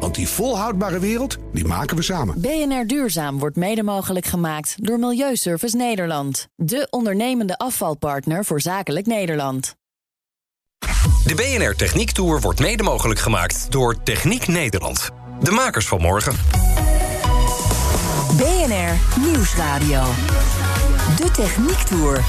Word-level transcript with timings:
Want 0.00 0.14
die 0.14 0.28
volhoudbare 0.28 0.98
wereld, 0.98 1.36
die 1.52 1.64
maken 1.64 1.96
we 1.96 2.02
samen. 2.02 2.40
BNR 2.40 2.86
Duurzaam 2.86 3.38
wordt 3.38 3.56
mede 3.56 3.82
mogelijk 3.82 4.26
gemaakt 4.26 4.74
door 4.76 4.98
Milieuservice 4.98 5.76
Nederland. 5.76 6.48
De 6.56 6.86
ondernemende 6.90 7.58
afvalpartner 7.58 8.44
voor 8.44 8.60
zakelijk 8.60 9.06
Nederland. 9.06 9.76
De 11.24 11.34
BNR 11.34 11.74
Techniek 11.74 12.10
Tour 12.10 12.40
wordt 12.40 12.60
mede 12.60 12.82
mogelijk 12.82 13.20
gemaakt 13.20 13.66
door 13.72 14.02
Techniek 14.02 14.46
Nederland. 14.46 15.10
De 15.40 15.50
makers 15.50 15.86
van 15.86 16.00
morgen. 16.00 16.34
BNR 18.36 19.20
Nieuwsradio. 19.20 20.02
De 21.16 21.30
Techniek 21.32 21.78
Tour. 21.78 22.24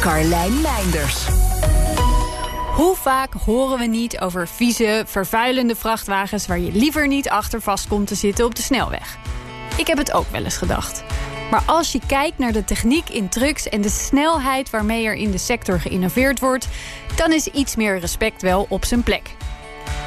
Carlijn 0.00 0.60
Meinders. 0.60 1.26
Hoe 2.78 2.96
vaak 2.96 3.32
horen 3.32 3.78
we 3.78 3.84
niet 3.84 4.20
over 4.20 4.48
vieze, 4.48 5.04
vervuilende 5.06 5.76
vrachtwagens... 5.76 6.46
waar 6.46 6.58
je 6.58 6.72
liever 6.72 7.06
niet 7.06 7.28
achter 7.28 7.60
vast 7.60 7.88
komt 7.88 8.06
te 8.06 8.14
zitten 8.14 8.44
op 8.44 8.54
de 8.54 8.62
snelweg? 8.62 9.18
Ik 9.76 9.86
heb 9.86 9.98
het 9.98 10.12
ook 10.12 10.30
wel 10.30 10.44
eens 10.44 10.56
gedacht. 10.56 11.04
Maar 11.50 11.62
als 11.66 11.92
je 11.92 12.00
kijkt 12.06 12.38
naar 12.38 12.52
de 12.52 12.64
techniek 12.64 13.08
in 13.08 13.28
trucks... 13.28 13.68
en 13.68 13.80
de 13.80 13.88
snelheid 13.88 14.70
waarmee 14.70 15.06
er 15.06 15.14
in 15.14 15.30
de 15.30 15.38
sector 15.38 15.80
geïnnoveerd 15.80 16.40
wordt... 16.40 16.68
dan 17.16 17.32
is 17.32 17.46
iets 17.46 17.76
meer 17.76 17.98
respect 17.98 18.42
wel 18.42 18.66
op 18.68 18.84
zijn 18.84 19.02
plek. 19.02 19.30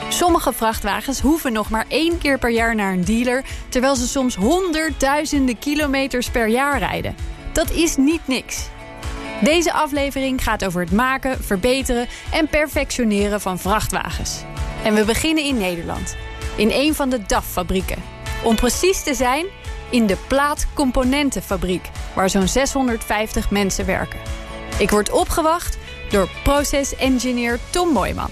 Sommige 0.10 0.54
vrachtwagens 0.54 1.20
hoeven 1.20 1.54
nog 1.54 1.70
maar 1.70 1.86
één 1.88 2.18
keer 2.18 2.40
per 2.40 2.52
jaar 2.52 2.76
naar 2.76 2.94
een 2.94 3.06
dealer... 3.06 3.46
terwijl 3.70 3.96
ze 3.96 4.08
soms 4.08 4.36
honderdduizenden 4.36 5.60
kilometers 5.60 6.30
per 6.30 6.48
jaar 6.48 6.78
rijden. 6.78 7.16
Dat 7.52 7.72
is 7.72 7.96
niet 7.96 8.28
niks. 8.28 8.70
Deze 9.42 9.74
aflevering 9.74 10.44
gaat 10.44 10.66
over 10.66 10.82
het 10.82 10.92
maken, 10.92 11.44
verbeteren 11.44 12.08
en 12.32 12.48
perfectioneren 12.48 13.42
van 13.42 13.60
vrachtwagens. 13.60 14.44
En 14.84 14.94
we 14.94 15.06
beginnen 15.06 15.44
in 15.44 15.58
Nederland, 15.58 16.16
in 16.56 16.70
een 16.72 16.96
van 16.96 17.10
de 17.10 17.26
DAF-fabrieken. 17.26 18.04
Om 18.44 18.56
precies 18.56 19.04
te 19.04 19.14
zijn, 19.14 19.46
in 19.90 20.08
de 20.08 20.18
plaatcomponentenfabriek, 20.28 21.90
waar 22.14 22.30
zo'n 22.30 22.48
650 22.48 23.50
mensen 23.50 23.86
werken. 23.86 24.20
Ik 24.78 24.90
word 24.90 25.12
opgewacht 25.12 25.78
door 26.10 26.30
process-engineer 26.44 27.60
Tom 27.70 27.90
Mooijman. 27.90 28.30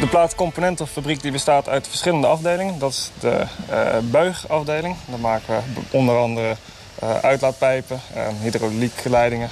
De 0.00 0.06
plaatcomponentenfabriek 0.08 1.22
die 1.22 1.32
bestaat 1.32 1.68
uit 1.68 1.88
verschillende 1.88 2.26
afdelingen. 2.26 2.78
Dat 2.78 2.90
is 2.90 3.10
de 3.20 3.46
uh, 3.70 3.98
buigafdeling. 4.10 4.96
Daar 5.06 5.18
maken 5.18 5.54
we 5.54 5.80
onder 5.90 6.16
andere 6.16 6.56
uh, 7.02 7.14
uitlaatpijpen 7.18 8.00
en 8.14 8.36
hydrauliekleidingen. 8.42 9.50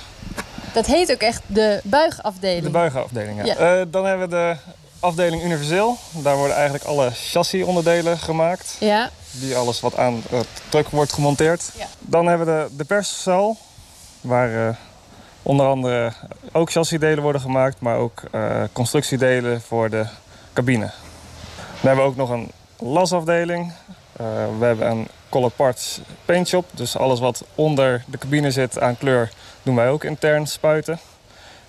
Dat 0.73 0.87
heet 0.87 1.13
ook 1.13 1.21
echt 1.21 1.43
de 1.47 1.81
buigafdeling? 1.85 2.63
De 2.63 2.71
buigafdeling, 2.71 3.45
ja. 3.45 3.55
ja. 3.59 3.79
Uh, 3.81 3.87
dan 3.91 4.05
hebben 4.07 4.29
we 4.29 4.35
de 4.35 4.57
afdeling 5.01 5.43
universeel. 5.43 5.97
Daar 6.11 6.37
worden 6.37 6.57
eigenlijk 6.57 6.85
alle 6.85 7.11
chassisonderdelen 7.11 8.19
gemaakt. 8.19 8.77
Ja. 8.81 9.11
Die 9.31 9.57
alles 9.57 9.81
wat 9.81 9.97
aan 9.97 10.23
het 10.31 10.47
truck 10.69 10.89
wordt 10.89 11.13
gemonteerd. 11.13 11.71
Ja. 11.79 11.87
Dan 11.99 12.27
hebben 12.27 12.47
we 12.47 12.69
de, 12.69 12.77
de 12.77 12.85
perszaal. 12.85 13.57
Waar 14.21 14.79
onder 15.43 15.67
andere 15.67 16.13
ook 16.53 16.71
chassisdelen 16.71 17.23
worden 17.23 17.41
gemaakt. 17.41 17.81
Maar 17.81 17.97
ook 17.97 18.23
constructiedelen 18.73 19.61
voor 19.61 19.91
de 19.91 20.07
cabine. 20.53 20.91
Dan 21.57 21.87
hebben 21.87 22.05
we 22.05 22.11
ook 22.11 22.17
nog 22.17 22.31
een 22.31 22.51
lasafdeling. 22.79 23.73
We 24.59 24.65
hebben 24.65 24.91
een 24.91 25.09
color 25.31 25.51
parts 25.51 26.01
paint 26.25 26.49
shop. 26.49 26.65
Dus 26.71 26.97
alles 26.97 27.21
wat 27.21 27.45
onder 27.55 28.05
de 28.07 28.19
cabine 28.19 28.51
zit 28.51 28.81
aan 28.81 28.99
kleur 28.99 29.31
doen 29.63 29.75
wij 29.75 29.89
ook 29.89 30.05
intern 30.05 30.47
spuiten. 30.47 31.01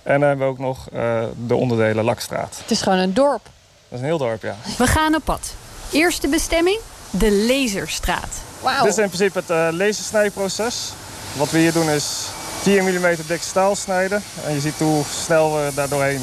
En 0.04 0.20
dan 0.20 0.28
hebben 0.30 0.46
we 0.46 0.52
ook 0.52 0.60
nog 0.60 0.88
uh, 0.94 1.24
de 1.46 1.56
onderdelen 1.56 2.04
lakstraat. 2.04 2.58
Het 2.62 2.72
is 2.72 2.82
gewoon 2.82 2.98
een 2.98 3.14
dorp. 3.14 3.44
Dat 3.44 3.52
is 3.90 4.00
een 4.00 4.06
heel 4.06 4.18
dorp, 4.18 4.42
ja. 4.42 4.56
We 4.78 4.88
gaan 4.88 5.16
op 5.16 5.24
pad. 5.24 5.54
Eerste 5.92 6.28
bestemming, 6.28 6.80
de 7.10 7.32
laserstraat. 7.32 8.38
Wauw. 8.60 8.84
Dit 8.84 8.92
is 8.92 8.98
in 8.98 9.10
principe 9.10 9.40
het 9.40 9.50
uh, 9.50 9.68
lasersnijproces. 9.72 10.92
Wat 11.34 11.52
we 11.52 11.58
hier 11.58 11.74
doen 11.74 11.90
is 11.90 12.28
4 12.62 12.84
mm 12.84 13.16
dik 13.28 13.42
staal 13.42 13.76
snijden. 13.76 14.24
En 14.46 14.54
je 14.54 14.60
ziet 14.60 14.78
hoe 14.78 15.04
snel 15.24 15.56
we 15.56 15.72
daar 15.76 15.90
doorheen 15.90 16.22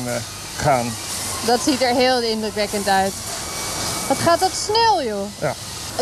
gaan. 0.57 0.93
Dat 1.47 1.61
ziet 1.61 1.83
er 1.83 1.95
heel 1.95 2.21
indrukwekkend 2.21 2.89
uit. 2.89 3.13
Wat 4.09 4.19
gaat 4.19 4.41
dat 4.41 4.53
snel, 4.53 5.03
joh. 5.03 5.27
Ja. 5.41 5.55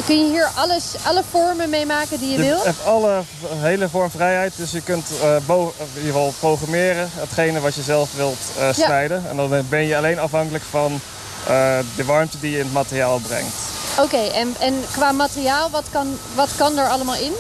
Kun 0.05 0.19
je 0.19 0.31
hier 0.31 0.51
alles, 0.55 0.85
alle 1.03 1.23
vormen 1.31 1.71
mee 1.71 1.87
maken 1.87 2.19
die 2.19 2.31
je, 2.31 2.37
je 2.37 2.43
wil? 2.43 2.65
hebt 2.65 2.85
alle 2.85 3.23
hele 3.49 3.89
vormvrijheid. 3.89 4.53
Dus 4.57 4.71
je 4.71 4.81
kunt 4.81 5.07
uh, 5.23 5.35
in 5.35 5.73
ieder 5.95 6.13
geval 6.13 6.35
programmeren 6.39 7.11
hetgene 7.13 7.61
wat 7.61 7.75
je 7.75 7.83
zelf 7.83 8.15
wilt 8.17 8.39
uh, 8.59 8.73
snijden. 8.73 9.23
Ja. 9.23 9.29
En 9.29 9.37
dan 9.37 9.65
ben 9.69 9.87
je 9.87 9.97
alleen 9.97 10.19
afhankelijk 10.19 10.65
van 10.71 10.93
uh, 10.93 11.79
de 11.97 12.05
warmte 12.05 12.41
die 12.41 12.51
je 12.51 12.59
in 12.59 12.65
het 12.65 12.73
materiaal 12.73 13.19
brengt. 13.19 13.55
Oké, 13.99 14.03
okay, 14.03 14.29
en, 14.29 14.55
en 14.59 14.85
qua 14.93 15.13
materiaal, 15.13 15.71
wat 15.71 15.85
kan, 15.91 16.19
wat 16.35 16.49
kan 16.57 16.79
er 16.79 16.89
allemaal 16.89 17.17
in? 17.17 17.33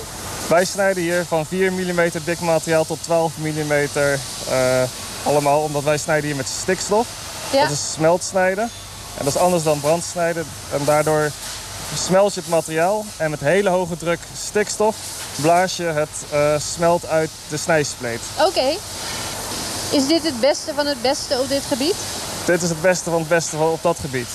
Wij 0.48 0.64
snijden 0.64 1.02
hier 1.02 1.24
van 1.28 1.46
4 1.46 1.72
mm 1.72 2.10
dik 2.24 2.40
materiaal 2.40 2.84
tot 2.84 2.98
12 3.02 3.32
mm 3.36 3.88
allemaal. 5.22 5.60
Omdat 5.60 5.82
wij 5.82 5.98
snijden 5.98 6.26
hier 6.26 6.36
met 6.36 6.48
stikstof. 6.48 7.06
Ja. 7.52 7.62
Dat 7.62 7.70
is 7.70 7.92
smeltsnijden. 7.92 8.70
En 9.18 9.24
dat 9.24 9.34
is 9.34 9.40
anders 9.40 9.62
dan 9.62 9.80
brandsnijden. 9.80 10.46
En 10.72 10.84
daardoor 10.84 11.30
smelt 11.94 12.34
je 12.34 12.40
het 12.40 12.48
materiaal 12.48 13.04
en 13.16 13.30
met 13.30 13.40
hele 13.40 13.68
hoge 13.68 13.96
druk 13.96 14.20
stikstof 14.36 14.96
blaas 15.40 15.76
je 15.76 15.82
het 15.82 16.24
uh, 16.32 16.58
smelt 16.58 17.06
uit 17.06 17.30
de 17.48 17.56
snijspleet. 17.56 18.20
Oké. 18.38 18.48
Okay. 18.48 18.78
Is 19.90 20.06
dit 20.06 20.22
het 20.22 20.40
beste 20.40 20.74
van 20.74 20.86
het 20.86 21.02
beste 21.02 21.38
op 21.40 21.48
dit 21.48 21.62
gebied? 21.62 21.96
Dit 22.46 22.62
is 22.62 22.68
het 22.68 22.80
beste 22.80 23.10
van 23.10 23.18
het 23.18 23.28
beste 23.28 23.56
op 23.56 23.82
dat 23.82 23.98
gebied. 23.98 24.28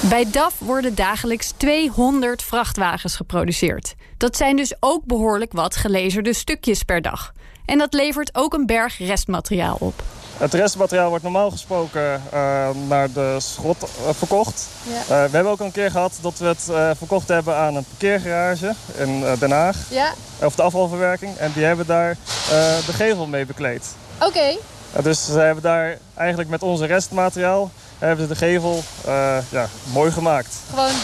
Bij 0.00 0.30
DAF 0.30 0.54
worden 0.58 0.94
dagelijks 0.94 1.52
200 1.56 2.42
vrachtwagens 2.42 3.16
geproduceerd. 3.16 3.94
Dat 4.16 4.36
zijn 4.36 4.56
dus 4.56 4.74
ook 4.80 5.04
behoorlijk 5.04 5.52
wat 5.52 5.76
gelezerde 5.76 6.34
stukjes 6.34 6.82
per 6.82 7.02
dag. 7.02 7.32
En 7.64 7.78
dat 7.78 7.92
levert 7.92 8.30
ook 8.32 8.54
een 8.54 8.66
berg 8.66 8.98
restmateriaal 8.98 9.76
op. 9.80 10.02
Het 10.38 10.54
restmateriaal 10.54 11.08
wordt 11.08 11.24
normaal 11.24 11.50
gesproken 11.50 12.22
uh, 12.34 12.68
naar 12.88 13.12
de 13.12 13.36
schot 13.38 13.82
uh, 13.82 14.08
verkocht. 14.12 14.66
Ja. 14.82 14.92
Uh, 14.92 15.06
we 15.06 15.14
hebben 15.14 15.46
ook 15.52 15.60
al 15.60 15.66
een 15.66 15.72
keer 15.72 15.90
gehad 15.90 16.18
dat 16.20 16.38
we 16.38 16.46
het 16.46 16.62
verkocht 16.98 17.28
hebben 17.28 17.56
aan 17.56 17.76
een 17.76 17.84
parkeergarage 17.84 18.74
in 18.96 19.24
Den 19.38 19.50
Haag. 19.50 19.76
Ja. 19.90 20.12
Of 20.42 20.54
de 20.54 20.62
afvalverwerking. 20.62 21.36
En 21.36 21.52
die 21.54 21.64
hebben 21.64 21.86
daar 21.86 22.16
de 22.86 22.92
gevel 22.92 23.26
mee 23.26 23.46
bekleed. 23.46 23.86
Oké. 24.16 24.26
Okay. 24.26 24.58
dus 25.02 25.24
ze 25.24 25.38
hebben 25.38 25.62
daar 25.62 25.98
eigenlijk 26.14 26.48
met 26.48 26.62
onze 26.62 26.86
restmateriaal 26.86 27.70
hebben 27.98 28.26
ze 28.26 28.32
de 28.32 28.38
gevel 28.38 28.82
ja, 29.50 29.68
mooi 29.92 30.10
gemaakt. 30.10 30.56
Gewoon 30.70 30.94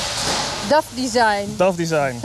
DAF 0.69 0.85
design. 0.95 1.55
DAF 1.57 1.77
design. 1.77 2.21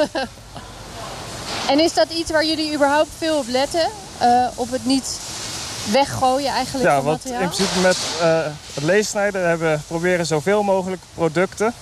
en 1.72 1.80
is 1.80 1.94
dat 1.94 2.10
iets 2.10 2.32
waar 2.32 2.46
jullie 2.46 2.74
überhaupt 2.74 3.10
veel 3.18 3.38
op 3.38 3.48
letten? 3.48 3.90
op 4.56 4.72
het 4.72 4.86
niet 4.86 5.20
weggooien 5.92 6.52
eigenlijk 6.52 6.86
ja, 6.86 6.96
van 6.96 7.04
want 7.04 7.24
materiaal? 7.24 7.42
in 7.42 7.50
principe 7.50 7.80
met 7.80 7.98
uh, 8.22 8.40
het 8.74 8.84
leessnijden 8.84 9.48
hebben 9.48 9.72
we 9.72 9.80
proberen 9.88 10.26
zoveel 10.26 10.64
mogelijk 10.64 11.02
producten 11.14 11.74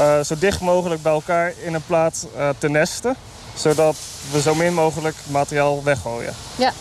uh, 0.00 0.20
zo 0.20 0.34
dicht 0.38 0.60
mogelijk 0.60 1.02
bij 1.02 1.12
elkaar 1.12 1.52
in 1.64 1.74
een 1.74 1.86
plaat 1.86 2.26
uh, 2.36 2.48
te 2.58 2.68
nesten. 2.68 3.16
Zodat 3.54 3.96
we 4.30 4.40
zo 4.40 4.54
min 4.54 4.74
mogelijk 4.74 5.16
materiaal 5.26 5.82
weggooien. 5.82 6.34
Ja. 6.56 6.72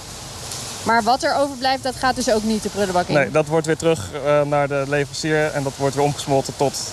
Maar 0.84 1.04
wat 1.04 1.24
er 1.24 1.36
overblijft, 1.36 1.84
dat 1.84 1.96
gaat 1.96 2.16
dus 2.16 2.32
ook 2.32 2.44
niet 2.44 2.64
de 2.64 2.70
prullenbak 2.70 3.08
in? 3.08 3.14
Nee, 3.14 3.32
dat 3.32 3.48
wordt 3.48 3.66
weer 3.66 3.78
terug 3.78 4.10
naar 4.46 4.68
de 4.68 4.84
leverancier 4.88 5.52
en 5.52 5.64
dat 5.64 5.74
wordt 5.78 5.96
weer 5.96 6.04
omgesmolten 6.04 6.54
tot 6.56 6.92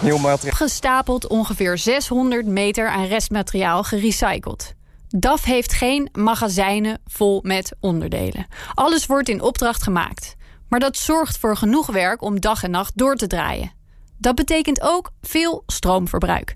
nieuw 0.00 0.18
materiaal. 0.18 0.56
Gestapeld 0.56 1.26
ongeveer 1.26 1.78
600 1.78 2.46
meter 2.46 2.88
aan 2.88 3.06
restmateriaal 3.06 3.82
gerecycled. 3.82 4.74
DAF 5.16 5.44
heeft 5.44 5.72
geen 5.72 6.08
magazijnen 6.12 7.00
vol 7.06 7.40
met 7.42 7.76
onderdelen. 7.80 8.46
Alles 8.74 9.06
wordt 9.06 9.28
in 9.28 9.40
opdracht 9.40 9.82
gemaakt. 9.82 10.36
Maar 10.68 10.80
dat 10.80 10.96
zorgt 10.96 11.38
voor 11.38 11.56
genoeg 11.56 11.86
werk 11.86 12.22
om 12.22 12.40
dag 12.40 12.62
en 12.62 12.70
nacht 12.70 12.96
door 12.96 13.16
te 13.16 13.26
draaien. 13.26 13.72
Dat 14.18 14.34
betekent 14.34 14.80
ook 14.80 15.10
veel 15.20 15.62
stroomverbruik. 15.66 16.54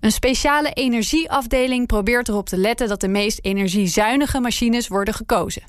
Een 0.00 0.12
speciale 0.12 0.72
energieafdeling 0.72 1.86
probeert 1.86 2.28
erop 2.28 2.48
te 2.48 2.56
letten 2.56 2.88
dat 2.88 3.00
de 3.00 3.08
meest 3.08 3.38
energiezuinige 3.42 4.40
machines 4.40 4.88
worden 4.88 5.14
gekozen. 5.14 5.62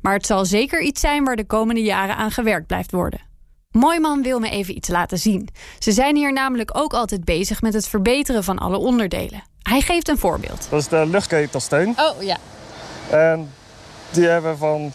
Maar 0.00 0.14
het 0.14 0.26
zal 0.26 0.44
zeker 0.44 0.82
iets 0.82 1.00
zijn 1.00 1.24
waar 1.24 1.36
de 1.36 1.46
komende 1.46 1.82
jaren 1.82 2.16
aan 2.16 2.30
gewerkt 2.30 2.66
blijft 2.66 2.92
worden. 2.92 3.27
Mooiman 3.78 4.22
wil 4.22 4.38
me 4.38 4.50
even 4.50 4.76
iets 4.76 4.88
laten 4.88 5.18
zien. 5.18 5.48
Ze 5.78 5.92
zijn 5.92 6.16
hier 6.16 6.32
namelijk 6.32 6.70
ook 6.72 6.92
altijd 6.92 7.24
bezig 7.24 7.62
met 7.62 7.74
het 7.74 7.88
verbeteren 7.88 8.44
van 8.44 8.58
alle 8.58 8.76
onderdelen. 8.78 9.42
Hij 9.62 9.80
geeft 9.80 10.08
een 10.08 10.18
voorbeeld. 10.18 10.66
Dat 10.70 10.80
is 10.80 10.88
de 10.88 11.06
luchtketelsteun. 11.06 11.88
Oh 11.88 12.22
ja. 12.22 12.36
En 13.10 13.50
die 14.10 14.26
hebben 14.26 14.50
we 14.50 14.56
van 14.56 14.92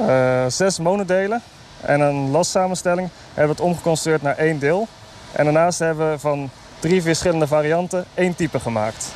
uh, 0.00 0.44
zes 0.48 0.78
monodelen. 0.78 1.42
en 1.80 2.00
een 2.00 2.30
lastsamenstelling 2.30 3.08
hebben 3.34 3.56
we 3.56 3.62
het 3.62 3.70
omgeconstrueerd 3.72 4.22
naar 4.22 4.36
één 4.36 4.58
deel. 4.58 4.88
En 5.32 5.44
daarnaast 5.44 5.78
hebben 5.78 6.10
we 6.10 6.18
van 6.18 6.50
drie 6.78 7.02
verschillende 7.02 7.46
varianten 7.46 8.04
één 8.14 8.34
type 8.34 8.60
gemaakt. 8.60 9.12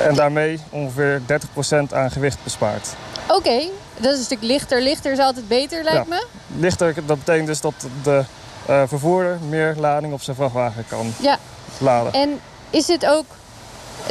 En 0.00 0.14
daarmee 0.14 0.58
ongeveer 0.70 1.20
30% 1.20 1.92
aan 1.92 2.10
gewicht 2.10 2.38
bespaard. 2.44 2.88
Oké, 3.28 3.60
dat 4.00 4.12
is 4.12 4.18
een 4.18 4.24
stuk 4.24 4.42
lichter. 4.42 4.82
Lichter 4.82 5.12
is 5.12 5.18
altijd 5.18 5.48
beter, 5.48 5.84
lijkt 5.84 6.08
me. 6.08 6.26
Lichter, 6.56 6.94
dat 7.06 7.18
betekent 7.18 7.46
dus 7.46 7.60
dat 7.60 7.74
de 8.02 8.24
uh, 8.70 8.82
vervoerder 8.86 9.38
meer 9.48 9.74
lading 9.78 10.12
op 10.12 10.22
zijn 10.22 10.36
vrachtwagen 10.36 10.84
kan 10.88 11.12
ja. 11.20 11.38
laden. 11.78 12.12
En 12.12 12.40
is 12.70 12.86
dit 12.86 13.06
ook, 13.06 13.26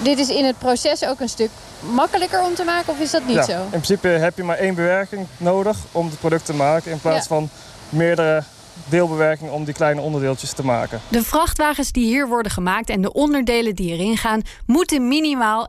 dit 0.04 0.20
is 0.20 0.30
in 0.30 0.46
het 0.46 0.58
proces 0.58 1.06
ook 1.06 1.20
een 1.20 1.30
stuk 1.30 1.50
makkelijker 1.80 2.44
om 2.44 2.56
te 2.56 2.64
maken 2.64 2.94
of 2.94 3.00
is 3.00 3.12
dat 3.12 3.26
niet 3.26 3.36
ja, 3.36 3.44
zo? 3.44 3.62
In 3.62 3.70
principe 3.70 4.08
heb 4.08 4.38
je 4.38 4.44
maar 4.44 4.58
één 4.58 4.76
bewerking 4.76 5.28
nodig 5.38 5.78
om 5.92 6.06
het 6.06 6.20
product 6.20 6.46
te 6.46 6.54
maken 6.54 6.92
in 6.92 7.00
plaats 7.00 7.28
van 7.28 7.50
meerdere 7.90 8.44
deelbewerking 8.86 9.52
om 9.52 9.64
die 9.64 9.74
kleine 9.74 10.02
onderdeeltjes 10.02 10.54
te 10.54 10.66
maken. 10.66 11.02
De 11.08 11.24
vrachtwagens 11.24 11.92
die 11.92 12.06
hier 12.06 12.28
worden 12.28 12.52
gemaakt 12.52 12.90
en 12.90 13.02
de 13.02 13.14
onderdelen 13.14 13.76
die 13.76 13.92
erin 13.94 14.18
gaan... 14.18 14.42
moeten 14.66 15.08
minimaal 15.08 15.68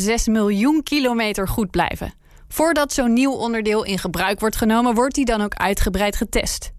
1,6 0.00 0.14
miljoen 0.24 0.82
kilometer 0.82 1.48
goed 1.48 1.70
blijven. 1.70 2.12
Voordat 2.48 2.92
zo'n 2.92 3.12
nieuw 3.12 3.32
onderdeel 3.32 3.84
in 3.84 3.98
gebruik 3.98 4.40
wordt 4.40 4.56
genomen... 4.56 4.94
wordt 4.94 5.14
die 5.14 5.24
dan 5.24 5.40
ook 5.40 5.54
uitgebreid 5.54 6.16
getest. 6.16 6.72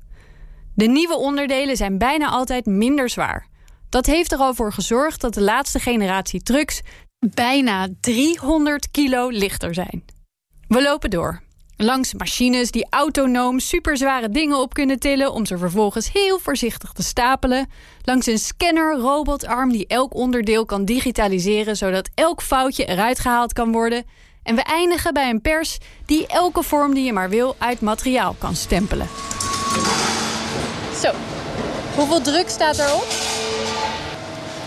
De 0.76 0.88
nieuwe 0.88 1.16
onderdelen 1.16 1.78
zijn 1.78 1.98
bijna 1.98 2.30
altijd 2.30 2.66
minder 2.66 3.10
zwaar. 3.10 3.48
Dat 3.90 4.06
heeft 4.06 4.32
er 4.32 4.40
al 4.40 4.54
voor 4.54 4.74
gezorgd 4.74 5.22
dat 5.22 5.34
de 5.34 5.42
laatste 5.42 5.80
generatie 5.80 6.42
trucks... 6.42 6.82
bijna 7.20 7.88
300 8.02 8.92
kilo 8.92 9.28
lichter 9.28 9.74
zijn. 9.74 10.04
We 10.68 10.82
lopen 10.82 11.10
door. 11.10 11.42
Langs 11.82 12.14
machines 12.14 12.72
die 12.72 12.88
autonoom 12.90 13.60
superzware 13.60 14.30
dingen 14.30 14.58
op 14.58 14.74
kunnen 14.74 15.00
tillen 15.00 15.34
om 15.34 15.46
ze 15.46 15.58
vervolgens 15.58 16.12
heel 16.12 16.40
voorzichtig 16.40 16.92
te 16.92 17.04
stapelen. 17.04 17.70
Langs 18.02 18.28
een 18.28 18.40
scanner-robotarm 18.40 19.72
die 19.72 19.88
elk 19.88 20.14
onderdeel 20.14 20.66
kan 20.66 20.86
digitaliseren 20.86 21.76
zodat 21.76 22.10
elk 22.14 22.42
foutje 22.42 22.86
eruit 22.86 23.20
gehaald 23.20 23.54
kan 23.54 23.72
worden. 23.72 24.06
En 24.44 24.56
we 24.56 24.62
eindigen 24.62 25.14
bij 25.14 25.30
een 25.30 25.42
pers 25.42 25.78
die 26.06 26.28
elke 26.28 26.64
vorm 26.64 26.94
die 26.94 27.04
je 27.04 27.14
maar 27.14 27.30
wil 27.30 27.56
uit 27.58 27.82
materiaal 27.82 28.36
kan 28.38 28.56
stempelen. 28.56 29.08
Zo, 31.02 31.12
hoeveel 31.96 32.22
druk 32.22 32.50
staat 32.50 32.78
erop? 32.78 33.06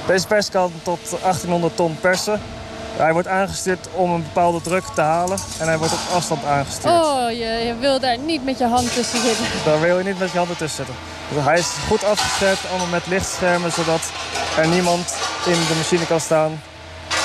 Deze 0.07 0.27
pers 0.27 0.51
kan 0.51 0.73
tot 0.83 1.11
1800 1.11 1.77
ton 1.77 1.97
persen. 2.01 2.41
Hij 2.97 3.13
wordt 3.13 3.29
aangestuurd 3.29 3.89
om 3.95 4.11
een 4.11 4.23
bepaalde 4.23 4.61
druk 4.61 4.85
te 4.95 5.01
halen 5.01 5.39
en 5.59 5.67
hij 5.67 5.79
wordt 5.79 5.93
op 5.93 5.99
afstand 6.15 6.45
aangestuurd. 6.45 6.95
Oh, 6.95 7.31
je, 7.31 7.63
je 7.67 7.75
wil 7.81 8.01
daar 8.01 8.19
niet 8.19 8.45
met 8.45 8.59
je 8.59 8.67
hand 8.67 8.95
tussen 8.95 9.21
zitten. 9.21 9.45
Daar 9.65 9.81
wil 9.81 9.99
je 9.99 10.05
niet 10.05 10.19
met 10.19 10.33
je 10.33 10.39
handen 10.39 10.57
tussen 10.57 10.85
zitten. 10.85 11.05
Dus 11.35 11.45
hij 11.45 11.59
is 11.59 11.69
goed 11.89 12.05
afgeschermd, 12.05 12.59
allemaal 12.71 12.87
met 12.87 13.07
lichtschermen, 13.07 13.73
zodat 13.73 14.13
er 14.57 14.69
niemand 14.69 15.17
in 15.47 15.53
de 15.53 15.75
machine 15.77 16.07
kan 16.07 16.21
staan 16.21 16.61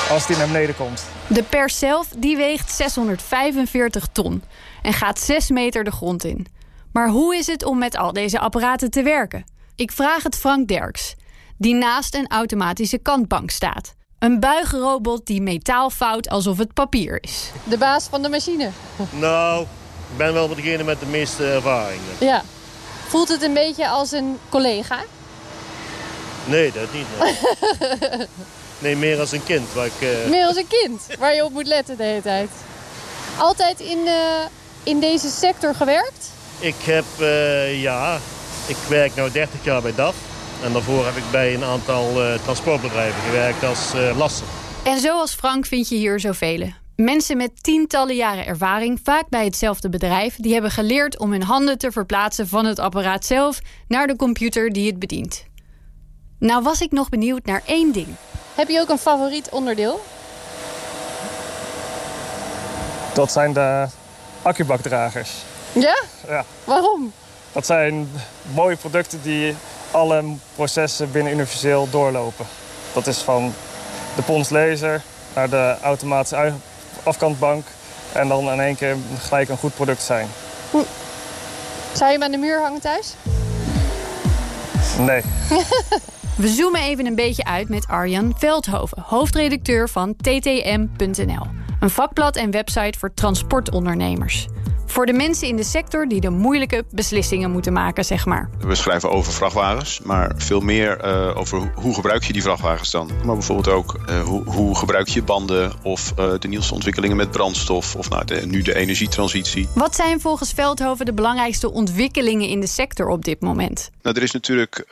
als 0.10 0.28
die 0.28 0.38
naar 0.38 0.48
beneden 0.48 0.76
komt. 0.76 1.06
De 1.28 1.44
pers 1.44 1.80
zelf 1.80 2.08
die 2.18 2.36
weegt 2.36 2.72
645 2.72 4.08
ton 4.12 4.44
en 4.82 4.94
gaat 4.94 5.20
6 5.20 5.50
meter 5.50 5.84
de 5.84 5.92
grond 5.92 6.24
in. 6.24 6.48
Maar 6.92 7.10
hoe 7.10 7.36
is 7.36 7.48
het 7.48 7.64
om 7.64 7.78
met 7.78 7.98
al 7.98 8.14
deze 8.14 8.40
apparaten 8.40 8.92
te 8.92 9.04
werken? 9.04 9.46
Ik 9.76 9.92
vraag 9.92 10.24
het 10.24 10.36
Frank 10.36 10.68
Derks, 10.68 11.16
die 11.58 11.74
naast 11.74 12.16
een 12.16 12.28
automatische 12.28 12.98
kantbank 12.98 13.50
staat. 13.50 13.96
Een 14.20 14.40
buigrobot 14.40 15.26
die 15.26 15.42
metaal 15.42 15.90
vouwt 15.90 16.30
alsof 16.30 16.58
het 16.58 16.74
papier 16.74 17.18
is. 17.24 17.52
De 17.64 17.78
baas 17.78 18.08
van 18.10 18.22
de 18.22 18.30
machine. 18.30 18.70
Nou, 19.10 19.62
ik 20.12 20.18
ben 20.18 20.34
wel 20.34 20.48
degene 20.48 20.84
met 20.84 21.00
de 21.00 21.06
meeste 21.06 21.52
ervaring. 21.52 22.02
Ja. 22.20 22.44
Voelt 23.08 23.28
het 23.28 23.42
een 23.42 23.54
beetje 23.54 23.90
als 23.90 24.12
een 24.12 24.38
collega? 24.50 25.00
Nee, 26.46 26.72
dat 26.72 26.94
niet. 26.94 27.08
Nee, 28.80 28.96
meer 28.96 29.20
als 29.20 29.32
een 29.32 29.44
kind. 29.44 29.74
Waar 29.74 29.86
ik, 29.86 30.02
uh... 30.02 30.30
Meer 30.30 30.46
als 30.46 30.56
een 30.56 30.68
kind, 30.68 31.02
waar 31.20 31.36
je 31.36 31.46
op 31.46 31.52
moet 31.52 31.68
letten 31.68 31.98
de 31.98 32.04
hele 32.04 32.22
tijd. 32.22 32.50
Altijd 33.38 33.80
in, 33.80 33.98
uh, 34.06 34.14
in 34.84 35.00
deze 35.00 35.30
sector 35.30 35.76
gewerkt? 35.76 36.32
Ik 36.60 36.76
heb, 36.84 37.06
uh, 37.20 37.82
ja, 37.82 38.20
ik 38.68 38.76
werk 38.90 39.16
nu 39.16 39.32
30 39.32 39.64
jaar 39.64 39.82
bij 39.82 39.96
DAF. 39.96 40.16
En 40.64 40.74
daarvoor 40.74 41.06
heb 41.06 41.16
ik 41.16 41.32
bij 41.32 41.54
een 41.54 41.64
aantal 41.64 42.24
uh, 42.24 42.34
transportbedrijven 42.44 43.22
gewerkt 43.22 43.64
als 43.64 43.96
uh, 43.96 44.18
lasser. 44.18 44.48
En 44.84 45.00
zoals 45.00 45.34
Frank 45.34 45.66
vind 45.66 45.90
je 45.90 45.96
hier 45.96 46.20
zoveel. 46.20 46.72
Mensen 46.96 47.38
met 47.38 47.64
tientallen 47.64 48.16
jaren 48.16 48.46
ervaring, 48.46 49.00
vaak 49.04 49.30
bij 49.30 49.46
hetzelfde 49.46 49.90
bedrijf... 49.90 50.36
die 50.36 50.54
hebben 50.54 50.72
geleerd 50.72 51.20
om 51.20 51.32
hun 51.32 51.44
handen 51.44 51.78
te 51.78 51.92
verplaatsen 51.92 52.48
van 52.48 52.66
het 52.66 52.80
apparaat 52.80 53.26
zelf... 53.26 53.60
naar 53.88 54.08
de 54.08 54.16
computer 54.16 54.72
die 54.72 54.88
het 54.88 55.00
bedient. 55.00 55.46
Nou 56.40 56.64
was 56.64 56.82
ik 56.82 56.92
nog 56.92 57.10
benieuwd 57.10 57.46
naar 57.46 57.62
één 57.66 57.92
ding. 57.92 58.08
Heb 58.58 58.70
je 58.70 58.80
ook 58.80 58.90
een 58.90 58.98
favoriet 58.98 59.50
onderdeel? 59.50 60.02
Dat 63.14 63.32
zijn 63.32 63.54
de 63.54 63.88
accubakdragers. 64.42 65.32
Ja? 65.72 66.04
Ja. 66.28 66.46
Waarom? 66.64 67.14
Dat 67.52 67.66
zijn 67.66 68.12
mooie 68.54 68.76
producten 68.76 69.22
die 69.22 69.56
alle 69.92 70.24
processen 70.56 71.12
binnen 71.12 71.34
universeel 71.34 71.90
doorlopen. 71.90 72.46
Dat 72.94 73.08
is 73.08 73.18
van 73.18 73.54
de 74.16 74.22
Pons 74.22 74.50
Laser 74.50 75.02
naar 75.36 75.50
de 75.50 75.76
automatische 75.82 76.54
afkantbank. 77.04 77.66
En 78.12 78.28
dan 78.28 78.52
in 78.52 78.60
één 78.60 78.76
keer 78.76 78.96
gelijk 79.20 79.50
een 79.50 79.58
goed 79.58 79.76
product 79.76 80.02
zijn. 80.02 80.28
Zou 81.92 82.06
je 82.06 82.12
hem 82.12 82.24
aan 82.24 82.32
de 82.32 82.38
muur 82.38 82.62
hangen 82.62 82.82
thuis? 82.82 83.14
Nee. 84.98 85.22
We 86.38 86.48
zoomen 86.48 86.82
even 86.82 87.06
een 87.06 87.16
beetje 87.16 87.44
uit 87.44 87.70
met 87.70 87.88
Arjan 87.88 88.34
Veldhoven, 88.38 89.02
hoofdredacteur 89.02 89.90
van 89.90 90.16
ttm.nl. 90.16 91.46
Een 91.80 91.90
vakblad 91.90 92.36
en 92.36 92.52
website 92.52 93.00
voor 93.00 93.14
transportondernemers. 93.14 94.48
Voor 94.90 95.06
de 95.06 95.14
mensen 95.14 95.48
in 95.48 95.56
de 95.56 95.64
sector 95.64 96.08
die 96.08 96.22
de 96.22 96.30
moeilijke 96.30 96.86
beslissingen 96.90 97.52
moeten 97.52 97.74
maken, 97.74 98.06
zeg 98.06 98.26
maar. 98.26 98.50
We 98.60 98.76
schrijven 98.76 99.12
over 99.12 99.34
vrachtwagens, 99.34 100.00
maar 100.00 100.32
veel 100.38 100.60
meer 100.60 101.06
uh, 101.06 101.38
over 101.38 101.72
hoe 101.76 101.94
gebruik 101.94 102.24
je 102.24 102.34
die 102.34 102.42
vrachtwagens 102.42 102.92
dan. 102.92 103.12
Maar 103.24 103.36
bijvoorbeeld 103.36 103.76
ook 103.76 104.00
uh, 104.10 104.22
hoe, 104.22 104.44
hoe, 104.44 104.78
gebruik 104.78 105.08
je 105.08 105.24
banden 105.24 105.72
of 105.84 106.14
uh, 106.20 106.34
de 106.40 106.48
nieuwste 106.48 106.74
ontwikkelingen 106.74 107.18
met 107.18 107.32
brandstof 107.32 107.96
of 107.96 108.10
nou, 108.10 108.26
de, 108.26 108.46
nu 108.46 108.62
de 108.62 108.76
energietransitie. 108.76 109.68
Wat 109.74 109.96
zijn 109.96 110.20
volgens 110.20 110.52
Veldhoven 110.52 111.06
de 111.06 111.14
belangrijkste 111.14 111.72
ontwikkelingen 111.72 112.50
in 112.50 112.60
de 112.60 112.68
sector 112.68 113.08
op 113.08 113.26
dit 113.26 113.42
moment? 113.42 113.90
Nou, 114.02 114.16
er 114.16 114.24
is 114.24 114.32
natuurlijk 114.32 114.86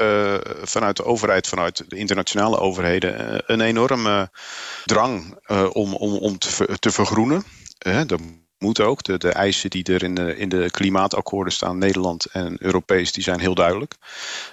vanuit 0.63 0.97
de 0.97 1.05
overheid, 1.05 1.47
vanuit 1.47 1.83
de 1.87 1.95
internationale 1.95 2.59
overheden, 2.59 3.43
een 3.45 3.61
enorme 3.61 4.29
drang 4.85 5.39
om, 5.71 5.93
om, 5.93 6.13
om 6.13 6.37
te, 6.37 6.49
ver, 6.49 6.79
te 6.79 6.91
vergroenen. 6.91 7.43
Moet 8.65 8.79
ook. 8.79 9.03
De, 9.03 9.17
de 9.17 9.31
eisen 9.31 9.69
die 9.69 9.83
er 9.83 10.03
in 10.03 10.15
de, 10.15 10.37
in 10.37 10.49
de 10.49 10.71
klimaatakkoorden 10.71 11.53
staan, 11.53 11.77
Nederland 11.77 12.25
en 12.25 12.57
Europees, 12.59 13.11
die 13.11 13.23
zijn 13.23 13.39
heel 13.39 13.55
duidelijk. 13.55 13.95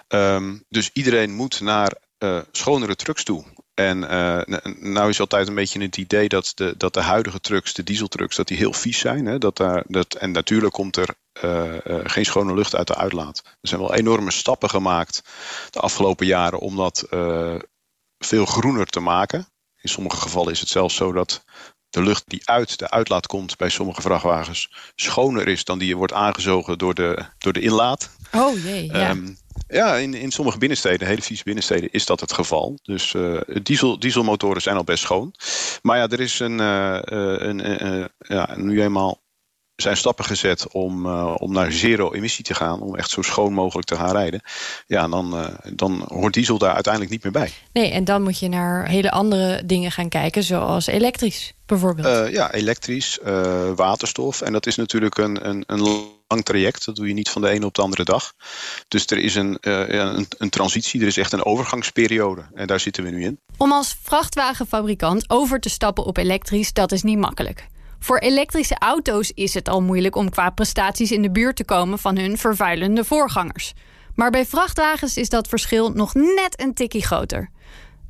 Um, 0.08 0.64
dus 0.68 0.90
iedereen 0.92 1.34
moet 1.34 1.60
naar 1.60 1.92
uh, 2.18 2.40
schonere 2.52 2.96
trucks 2.96 3.24
toe. 3.24 3.44
En 3.74 4.02
uh, 4.02 4.40
nou 4.80 5.08
is 5.08 5.20
altijd 5.20 5.48
een 5.48 5.54
beetje 5.54 5.82
het 5.82 5.96
idee 5.96 6.28
dat 6.28 6.52
de, 6.54 6.74
dat 6.76 6.94
de 6.94 7.00
huidige 7.00 7.40
trucks, 7.40 7.72
de 7.72 7.82
dieseltrucks, 7.82 8.36
dat 8.36 8.48
die 8.48 8.56
heel 8.56 8.72
vies 8.72 8.98
zijn. 8.98 9.26
Hè? 9.26 9.38
Dat 9.38 9.56
daar, 9.56 9.84
dat, 9.86 10.14
en 10.14 10.30
natuurlijk 10.30 10.72
komt 10.72 10.96
er 10.96 11.14
uh, 11.44 11.74
geen 12.04 12.24
schone 12.24 12.54
lucht 12.54 12.76
uit 12.76 12.86
de 12.86 12.96
uitlaat. 12.96 13.42
Er 13.44 13.68
zijn 13.68 13.80
wel 13.80 13.94
enorme 13.94 14.30
stappen 14.30 14.70
gemaakt 14.70 15.22
de 15.70 15.80
afgelopen 15.80 16.26
jaren 16.26 16.58
om 16.58 16.76
dat 16.76 17.06
veel 18.18 18.46
groener 18.46 18.86
te 18.86 19.00
maken. 19.00 19.46
In 19.80 19.88
sommige 19.88 20.16
gevallen 20.16 20.52
is 20.52 20.60
het 20.60 20.68
zelfs 20.68 20.94
zo 20.94 21.12
dat 21.12 21.44
de 21.92 22.02
lucht 22.02 22.24
die 22.26 22.40
uit 22.44 22.78
de 22.78 22.90
uitlaat 22.90 23.26
komt 23.26 23.56
bij 23.56 23.68
sommige 23.68 24.00
vrachtwagens 24.00 24.70
schoner 24.94 25.48
is 25.48 25.64
dan 25.64 25.78
die 25.78 25.96
wordt 25.96 26.12
aangezogen 26.12 26.78
door 26.78 26.94
de, 26.94 27.24
door 27.38 27.52
de 27.52 27.60
inlaat. 27.60 28.10
Oh 28.32 28.62
jee, 28.64 28.86
ja. 28.92 29.10
Um, 29.10 29.36
ja, 29.68 29.96
in, 29.96 30.14
in 30.14 30.30
sommige 30.30 30.58
binnensteden, 30.58 31.06
hele 31.06 31.22
vieze 31.22 31.44
binnensteden, 31.44 31.92
is 31.92 32.06
dat 32.06 32.20
het 32.20 32.32
geval. 32.32 32.78
Dus 32.82 33.12
uh, 33.12 33.40
diesel, 33.62 33.98
dieselmotoren 33.98 34.62
zijn 34.62 34.76
al 34.76 34.84
best 34.84 35.02
schoon. 35.02 35.34
Maar 35.82 35.96
ja, 35.96 36.08
er 36.08 36.20
is 36.20 36.38
een, 36.38 36.58
uh, 36.60 36.98
een, 37.02 37.84
een 37.84 38.08
ja, 38.18 38.54
nu 38.56 38.82
eenmaal 38.82 39.21
zijn 39.82 39.96
stappen 39.96 40.24
gezet 40.24 40.68
om, 40.72 41.06
uh, 41.06 41.34
om 41.38 41.52
naar 41.52 41.72
zero 41.72 42.12
emissie 42.12 42.44
te 42.44 42.54
gaan, 42.54 42.80
om 42.80 42.96
echt 42.96 43.10
zo 43.10 43.22
schoon 43.22 43.52
mogelijk 43.52 43.88
te 43.88 43.96
gaan 43.96 44.12
rijden. 44.12 44.42
Ja, 44.86 45.08
dan, 45.08 45.34
uh, 45.34 45.46
dan 45.74 46.04
hoort 46.08 46.34
diesel 46.34 46.58
daar 46.58 46.74
uiteindelijk 46.74 47.12
niet 47.12 47.22
meer 47.22 47.32
bij. 47.32 47.52
Nee, 47.72 47.90
en 47.90 48.04
dan 48.04 48.22
moet 48.22 48.38
je 48.38 48.48
naar 48.48 48.88
hele 48.88 49.10
andere 49.10 49.62
dingen 49.64 49.92
gaan 49.92 50.08
kijken, 50.08 50.42
zoals 50.42 50.86
elektrisch 50.86 51.52
bijvoorbeeld. 51.66 52.28
Uh, 52.28 52.32
ja, 52.32 52.52
elektrisch, 52.52 53.18
waterstof. 53.76 54.40
En 54.40 54.52
dat 54.52 54.66
is 54.66 54.76
natuurlijk 54.76 55.18
een, 55.18 55.48
een, 55.48 55.64
een 55.66 55.80
lang 56.28 56.44
traject. 56.44 56.84
Dat 56.84 56.96
doe 56.96 57.08
je 57.08 57.14
niet 57.14 57.30
van 57.30 57.42
de 57.42 57.48
ene 57.48 57.66
op 57.66 57.74
de 57.74 57.82
andere 57.82 58.04
dag. 58.04 58.32
Dus 58.88 59.06
er 59.06 59.18
is 59.18 59.34
een, 59.34 59.56
een, 59.60 60.26
een 60.38 60.50
transitie, 60.50 61.00
er 61.00 61.06
is 61.06 61.16
echt 61.16 61.32
een 61.32 61.44
overgangsperiode. 61.44 62.42
En 62.54 62.66
daar 62.66 62.80
zitten 62.80 63.04
we 63.04 63.10
nu 63.10 63.24
in. 63.24 63.40
Om 63.56 63.72
als 63.72 63.96
vrachtwagenfabrikant 64.02 65.30
over 65.30 65.60
te 65.60 65.68
stappen 65.68 66.04
op 66.04 66.16
elektrisch, 66.16 66.72
dat 66.72 66.92
is 66.92 67.02
niet 67.02 67.18
makkelijk. 67.18 67.66
Voor 68.02 68.18
elektrische 68.18 68.76
auto's 68.78 69.32
is 69.34 69.54
het 69.54 69.68
al 69.68 69.82
moeilijk 69.82 70.16
om 70.16 70.30
qua 70.30 70.50
prestaties 70.50 71.12
in 71.12 71.22
de 71.22 71.30
buurt 71.30 71.56
te 71.56 71.64
komen 71.64 71.98
van 71.98 72.18
hun 72.18 72.38
vervuilende 72.38 73.04
voorgangers. 73.04 73.72
Maar 74.14 74.30
bij 74.30 74.46
vrachtwagens 74.46 75.16
is 75.16 75.28
dat 75.28 75.48
verschil 75.48 75.90
nog 75.90 76.14
net 76.14 76.60
een 76.60 76.74
tikkie 76.74 77.04
groter. 77.04 77.50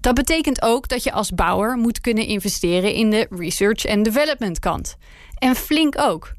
Dat 0.00 0.14
betekent 0.14 0.62
ook 0.62 0.88
dat 0.88 1.02
je 1.02 1.12
als 1.12 1.30
bouwer 1.30 1.76
moet 1.76 2.00
kunnen 2.00 2.26
investeren 2.26 2.92
in 2.92 3.10
de 3.10 3.26
research 3.30 3.84
en 3.84 4.02
development 4.02 4.58
kant. 4.58 4.96
En 5.38 5.56
flink 5.56 5.98
ook. 5.98 6.32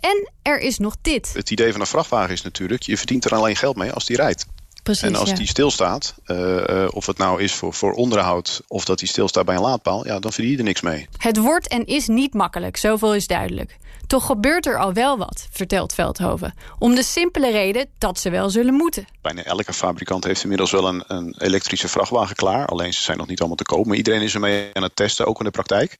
En 0.00 0.30
er 0.42 0.58
is 0.58 0.78
nog 0.78 0.96
dit. 1.02 1.32
Het 1.32 1.50
idee 1.50 1.72
van 1.72 1.80
een 1.80 1.86
vrachtwagen 1.86 2.32
is 2.32 2.42
natuurlijk, 2.42 2.82
je 2.82 2.96
verdient 2.96 3.24
er 3.24 3.34
alleen 3.34 3.56
geld 3.56 3.76
mee 3.76 3.92
als 3.92 4.04
die 4.04 4.16
rijdt. 4.16 4.46
Precies, 4.82 5.02
en 5.02 5.14
als 5.14 5.28
ja. 5.28 5.34
die 5.34 5.46
stilstaat, 5.46 6.14
uh, 6.26 6.88
of 6.90 7.06
het 7.06 7.18
nou 7.18 7.42
is 7.42 7.54
voor, 7.54 7.74
voor 7.74 7.92
onderhoud 7.92 8.62
of 8.68 8.84
dat 8.84 8.98
die 8.98 9.08
stilstaat 9.08 9.44
bij 9.44 9.54
een 9.54 9.60
laadpaal, 9.60 10.06
ja, 10.06 10.18
dan 10.18 10.32
verdien 10.32 10.52
je 10.52 10.58
er 10.58 10.64
niks 10.64 10.80
mee. 10.80 11.08
Het 11.16 11.36
wordt 11.36 11.68
en 11.68 11.86
is 11.86 12.06
niet 12.06 12.34
makkelijk, 12.34 12.76
zoveel 12.76 13.14
is 13.14 13.26
duidelijk. 13.26 13.78
Toch 14.06 14.26
gebeurt 14.26 14.66
er 14.66 14.78
al 14.78 14.92
wel 14.92 15.18
wat, 15.18 15.48
vertelt 15.50 15.94
Veldhoven. 15.94 16.54
Om 16.78 16.94
de 16.94 17.02
simpele 17.02 17.50
reden 17.50 17.86
dat 17.98 18.18
ze 18.18 18.30
wel 18.30 18.50
zullen 18.50 18.74
moeten. 18.74 19.04
Bijna 19.20 19.42
elke 19.42 19.72
fabrikant 19.72 20.24
heeft 20.24 20.42
inmiddels 20.42 20.70
wel 20.70 20.88
een, 20.88 21.04
een 21.06 21.34
elektrische 21.38 21.88
vrachtwagen 21.88 22.36
klaar. 22.36 22.66
Alleen 22.66 22.94
ze 22.94 23.02
zijn 23.02 23.18
nog 23.18 23.26
niet 23.26 23.38
allemaal 23.38 23.56
te 23.56 23.64
koop. 23.64 23.86
Maar 23.86 23.96
iedereen 23.96 24.22
is 24.22 24.34
ermee 24.34 24.70
aan 24.72 24.82
het 24.82 24.96
testen, 24.96 25.26
ook 25.26 25.38
in 25.38 25.44
de 25.44 25.50
praktijk. 25.50 25.98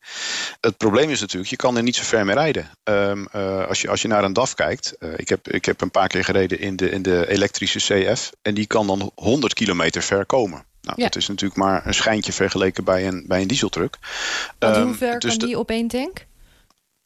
Het 0.61 0.77
probleem 0.77 1.11
is 1.11 1.21
natuurlijk, 1.21 1.51
je 1.51 1.57
kan 1.57 1.77
er 1.77 1.83
niet 1.83 1.97
zo 1.97 2.03
ver 2.03 2.25
mee 2.25 2.35
rijden. 2.35 2.71
Um, 2.85 3.29
uh, 3.37 3.67
als, 3.67 3.81
je, 3.81 3.89
als 3.89 4.03
je 4.03 4.09
naar 4.09 4.25
een 4.25 4.33
DAF 4.33 4.55
kijkt. 4.55 4.97
Ik, 5.17 5.29
heb, 5.29 5.49
ik 5.49 5.65
heb 5.65 5.81
een 5.81 5.91
paar 5.91 6.09
keer 6.09 6.25
gereden 6.25 6.61
in 6.61 6.77
de, 6.77 6.91
in 6.91 7.03
de 7.03 7.29
elektrische 7.29 7.79
CF. 7.79 8.31
En 8.43 8.55
die 8.55 8.67
kan 8.73 8.87
dan 8.87 9.11
100 9.15 9.55
kilometer 9.55 10.03
ver 10.03 10.27
komen. 10.27 10.65
Nou, 10.83 11.01
ja. 11.01 11.05
dat 11.05 11.17
is 11.17 11.29
natuurlijk 11.29 11.61
maar 11.61 11.87
een 11.87 11.95
schijntje 11.95 12.33
vergeleken 12.33 12.85
bij 12.85 13.07
een, 13.07 13.25
bij 13.27 13.41
een 13.41 13.49
dieseltruck. 13.49 13.99
Want 14.59 14.77
um, 14.77 14.83
hoe 14.83 14.95
ver 14.95 15.19
dus 15.19 15.37
kan 15.37 15.47
die 15.47 15.59
op 15.59 15.71
één 15.71 15.89
tank? 15.89 16.27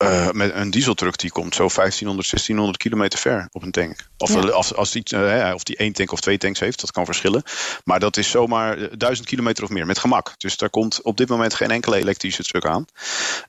Uh, 0.05 0.31
met 0.31 0.55
een 0.55 0.71
dieseltruck 0.71 1.19
die 1.19 1.31
komt 1.31 1.55
zo 1.55 1.69
1500, 1.75 2.31
1600 2.31 2.76
kilometer 2.76 3.19
ver 3.19 3.49
op 3.53 3.62
een 3.62 3.71
tank. 3.71 4.09
Of, 4.19 4.35
ja. 4.35 4.41
als, 4.41 4.75
als 4.75 4.91
die, 4.91 5.03
uh, 5.15 5.53
of 5.55 5.62
die 5.62 5.76
één 5.76 5.93
tank 5.93 6.12
of 6.12 6.21
twee 6.21 6.38
tanks 6.38 6.61
heeft, 6.61 6.81
dat 6.81 6.91
kan 6.91 7.05
verschillen. 7.05 7.43
Maar 7.85 8.00
dat 8.00 8.17
is 8.17 8.31
zomaar 8.31 8.99
duizend 8.99 9.29
kilometer 9.29 9.65
of 9.65 9.71
meer 9.71 9.87
met 9.87 9.99
gemak. 9.99 10.35
Dus 10.37 10.57
daar 10.57 10.71
komt 10.71 11.03
op 11.03 11.17
dit 11.17 11.29
moment 11.29 11.55
geen 11.55 11.71
enkele 11.71 11.97
elektrische 11.97 12.43
truck 12.43 12.65
aan. 12.65 12.85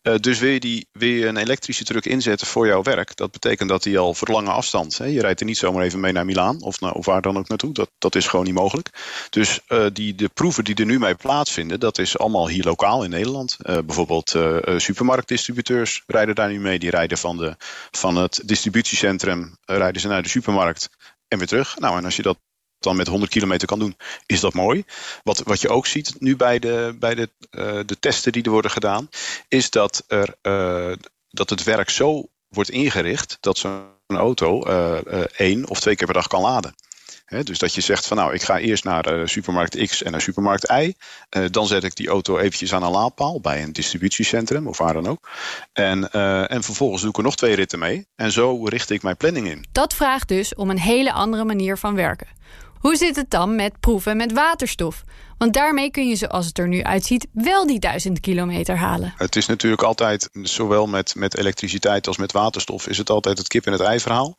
Uh, 0.03 0.15
dus 0.19 0.39
wil 0.39 0.49
je, 0.49 0.59
die, 0.59 0.87
wil 0.91 1.09
je 1.09 1.25
een 1.25 1.37
elektrische 1.37 1.83
truck 1.83 2.05
inzetten 2.05 2.47
voor 2.47 2.67
jouw 2.67 2.83
werk, 2.83 3.15
dat 3.15 3.31
betekent 3.31 3.69
dat 3.69 3.83
die 3.83 3.99
al 3.99 4.13
voor 4.13 4.27
lange 4.27 4.51
afstand. 4.51 4.97
Hè, 4.97 5.05
je 5.05 5.21
rijdt 5.21 5.39
er 5.39 5.45
niet 5.45 5.57
zomaar 5.57 5.83
even 5.83 5.99
mee 5.99 6.11
naar 6.11 6.25
Milaan 6.25 6.61
of, 6.61 6.81
of 6.81 7.05
waar 7.05 7.21
dan 7.21 7.37
ook 7.37 7.47
naartoe. 7.47 7.73
Dat, 7.73 7.89
dat 7.97 8.15
is 8.15 8.27
gewoon 8.27 8.45
niet 8.45 8.53
mogelijk. 8.53 8.89
Dus 9.29 9.59
die, 9.93 10.15
de 10.15 10.29
proeven 10.33 10.63
die 10.63 10.75
er 10.75 10.85
nu 10.85 10.99
mee 10.99 11.15
plaatsvinden, 11.15 11.79
dat 11.79 11.97
is 11.97 12.17
allemaal 12.17 12.47
hier 12.47 12.63
lokaal 12.63 13.03
in 13.03 13.09
Nederland. 13.09 13.57
bijvoorbeeld 13.57 14.35
supermarktdistributeurs 14.77 16.03
rijden 16.07 16.35
daar 16.37 16.49
nu 16.49 16.59
mee. 16.59 16.79
Die 16.79 16.89
rijden 16.89 17.17
van, 17.17 17.37
de, 17.37 17.55
van 17.91 18.15
het 18.15 18.41
distributiecentrum 18.45 19.57
rijden 19.65 20.01
ze 20.01 20.07
naar 20.07 20.23
de 20.23 20.29
supermarkt 20.29 20.89
en 21.27 21.37
weer 21.37 21.47
terug. 21.47 21.77
Nou, 21.79 21.97
en 21.97 22.05
als 22.05 22.15
je 22.15 22.21
dat 22.21 22.37
dan 22.79 22.95
met 22.95 23.07
100 23.07 23.31
kilometer 23.31 23.67
kan 23.67 23.79
doen, 23.79 23.97
is 24.25 24.39
dat 24.39 24.53
mooi. 24.53 24.83
Wat, 25.23 25.39
wat 25.39 25.61
je 25.61 25.69
ook 25.69 25.87
ziet 25.87 26.15
nu 26.19 26.35
bij 26.35 26.59
de, 26.59 26.95
bij 26.99 27.15
de, 27.15 27.29
uh, 27.51 27.79
de 27.85 27.99
testen 27.99 28.31
die 28.31 28.43
er 28.43 28.51
worden 28.51 28.71
gedaan, 28.71 29.09
is 29.47 29.69
dat, 29.69 30.03
er, 30.07 30.35
uh, 30.41 30.95
dat 31.29 31.49
het 31.49 31.63
werk 31.63 31.89
zo 31.89 32.29
wordt 32.47 32.69
ingericht 32.69 33.37
dat 33.39 33.57
zo'n 33.57 33.85
auto 34.07 34.63
één 35.35 35.67
of 35.67 35.79
twee 35.79 35.95
keer 35.95 36.05
per 36.05 36.15
dag 36.15 36.27
kan 36.27 36.41
laden. 36.41 36.75
Dus 37.27 37.59
dat 37.59 37.73
je 37.73 37.81
zegt 37.81 38.07
van 38.07 38.17
nou, 38.17 38.33
ik 38.33 38.41
ga 38.41 38.59
eerst 38.59 38.83
naar 38.83 39.13
uh, 39.13 39.25
supermarkt 39.25 39.85
X 39.85 40.03
en 40.03 40.11
naar 40.11 40.21
supermarkt 40.21 40.69
Y. 40.69 40.93
Uh, 41.37 41.45
dan 41.51 41.67
zet 41.67 41.83
ik 41.83 41.95
die 41.95 42.07
auto 42.07 42.37
eventjes 42.37 42.73
aan 42.73 42.83
een 42.83 42.91
laadpaal 42.91 43.39
bij 43.41 43.63
een 43.63 43.73
distributiecentrum 43.73 44.67
of 44.67 44.77
waar 44.77 44.93
dan 44.93 45.07
ook. 45.07 45.29
En, 45.73 46.09
uh, 46.11 46.51
en 46.51 46.63
vervolgens 46.63 47.01
doe 47.01 47.09
ik 47.09 47.17
er 47.17 47.23
nog 47.23 47.35
twee 47.35 47.55
ritten 47.55 47.79
mee. 47.79 48.07
En 48.15 48.31
zo 48.31 48.65
richt 48.65 48.89
ik 48.89 49.03
mijn 49.03 49.17
planning 49.17 49.47
in. 49.47 49.65
Dat 49.71 49.93
vraagt 49.93 50.27
dus 50.27 50.55
om 50.55 50.69
een 50.69 50.79
hele 50.79 51.11
andere 51.11 51.43
manier 51.43 51.77
van 51.77 51.95
werken. 51.95 52.27
Hoe 52.79 52.95
zit 52.95 53.15
het 53.15 53.29
dan 53.29 53.55
met 53.55 53.79
proeven 53.79 54.17
met 54.17 54.31
waterstof? 54.31 55.03
Want 55.37 55.53
daarmee 55.53 55.91
kun 55.91 56.07
je, 56.07 56.15
zoals 56.15 56.45
het 56.45 56.57
er 56.57 56.67
nu 56.67 56.83
uitziet, 56.83 57.27
wel 57.31 57.67
die 57.67 57.79
duizend 57.79 58.19
kilometer 58.19 58.77
halen. 58.77 59.13
Het 59.17 59.35
is 59.35 59.45
natuurlijk 59.45 59.81
altijd, 59.81 60.29
zowel 60.41 60.87
met, 60.87 61.15
met 61.15 61.37
elektriciteit 61.37 62.07
als 62.07 62.17
met 62.17 62.31
waterstof, 62.31 62.87
is 62.87 62.97
het 62.97 63.09
altijd 63.09 63.37
het 63.37 63.47
kip 63.47 63.65
en 63.65 63.71
het 63.71 63.81
ei 63.81 63.99
verhaal. 63.99 64.35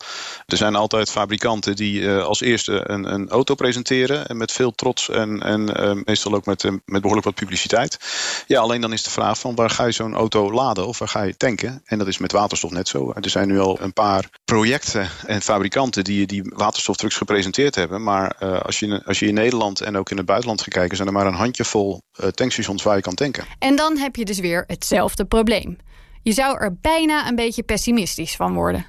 Er 0.46 0.56
zijn 0.56 0.74
altijd 0.74 1.10
fabrikanten 1.10 1.76
die 1.76 2.00
uh, 2.00 2.24
als 2.24 2.40
eerste 2.40 2.90
een, 2.90 3.12
een 3.12 3.28
auto 3.28 3.54
presenteren. 3.54 4.28
En 4.28 4.36
met 4.36 4.52
veel 4.52 4.74
trots 4.74 5.08
en, 5.08 5.42
en 5.42 5.80
uh, 5.80 6.02
meestal 6.04 6.34
ook 6.34 6.46
met, 6.46 6.62
met 6.62 6.82
behoorlijk 6.84 7.24
wat 7.24 7.34
publiciteit. 7.34 7.98
Ja, 8.46 8.60
alleen 8.60 8.80
dan 8.80 8.92
is 8.92 9.02
de 9.02 9.10
vraag 9.10 9.38
van 9.38 9.54
waar 9.54 9.70
ga 9.70 9.84
je 9.84 9.92
zo'n 9.92 10.14
auto 10.14 10.52
laden 10.52 10.86
of 10.86 10.98
waar 10.98 11.08
ga 11.08 11.22
je 11.22 11.36
tanken? 11.36 11.82
En 11.84 11.98
dat 11.98 12.06
is 12.06 12.18
met 12.18 12.32
waterstof 12.32 12.70
net 12.70 12.88
zo. 12.88 13.12
Er 13.20 13.30
zijn 13.30 13.48
nu 13.48 13.58
al 13.60 13.80
een 13.80 13.92
paar 13.92 14.28
projecten 14.44 15.08
en 15.26 15.42
fabrikanten 15.42 16.04
die, 16.04 16.26
die 16.26 16.52
waterstoftrucks 16.54 17.16
gepresenteerd 17.16 17.74
hebben. 17.74 18.02
Maar 18.02 18.34
als, 18.62 18.78
je, 18.78 19.02
als 19.04 19.18
je 19.18 19.26
in 19.26 19.34
Nederland 19.34 19.80
en 19.80 19.96
ook 19.96 20.10
in 20.10 20.16
het 20.16 20.26
buitenland 20.26 20.62
gaat 20.62 20.87
zijn 20.96 21.08
er 21.08 21.14
maar 21.14 21.26
een 21.26 21.34
handjevol 21.34 22.00
uh, 22.20 22.28
tankstations 22.28 22.82
waar 22.82 22.96
je 22.96 23.02
kan 23.02 23.14
tanken. 23.14 23.44
En 23.58 23.76
dan 23.76 23.96
heb 23.96 24.16
je 24.16 24.24
dus 24.24 24.38
weer 24.38 24.64
hetzelfde 24.66 25.24
probleem. 25.24 25.76
Je 26.22 26.32
zou 26.32 26.58
er 26.58 26.76
bijna 26.80 27.28
een 27.28 27.34
beetje 27.34 27.62
pessimistisch 27.62 28.36
van 28.36 28.54
worden. 28.54 28.86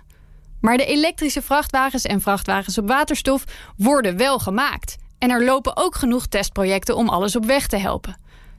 Maar 0.62 0.77
de 0.77 0.86
elektrische 0.86 1.41
vrachtwagens 1.41 2.03
en 2.03 2.22
vrachtwagens 2.22 2.77
op 2.77 2.88
waterstof 2.88 3.44
worden 3.77 4.18
wel 4.18 4.39
gemaakt. 4.39 4.96
En 5.18 5.29
er 5.29 5.44
lopen 5.44 5.77
ook 5.77 5.96
genoeg 5.96 6.27
testprojecten 6.27 6.96
om 6.96 7.10
alles 7.10 7.36
op 7.36 7.46
weg 7.46 7.68
te 7.68 7.77
helpen. 7.77 8.18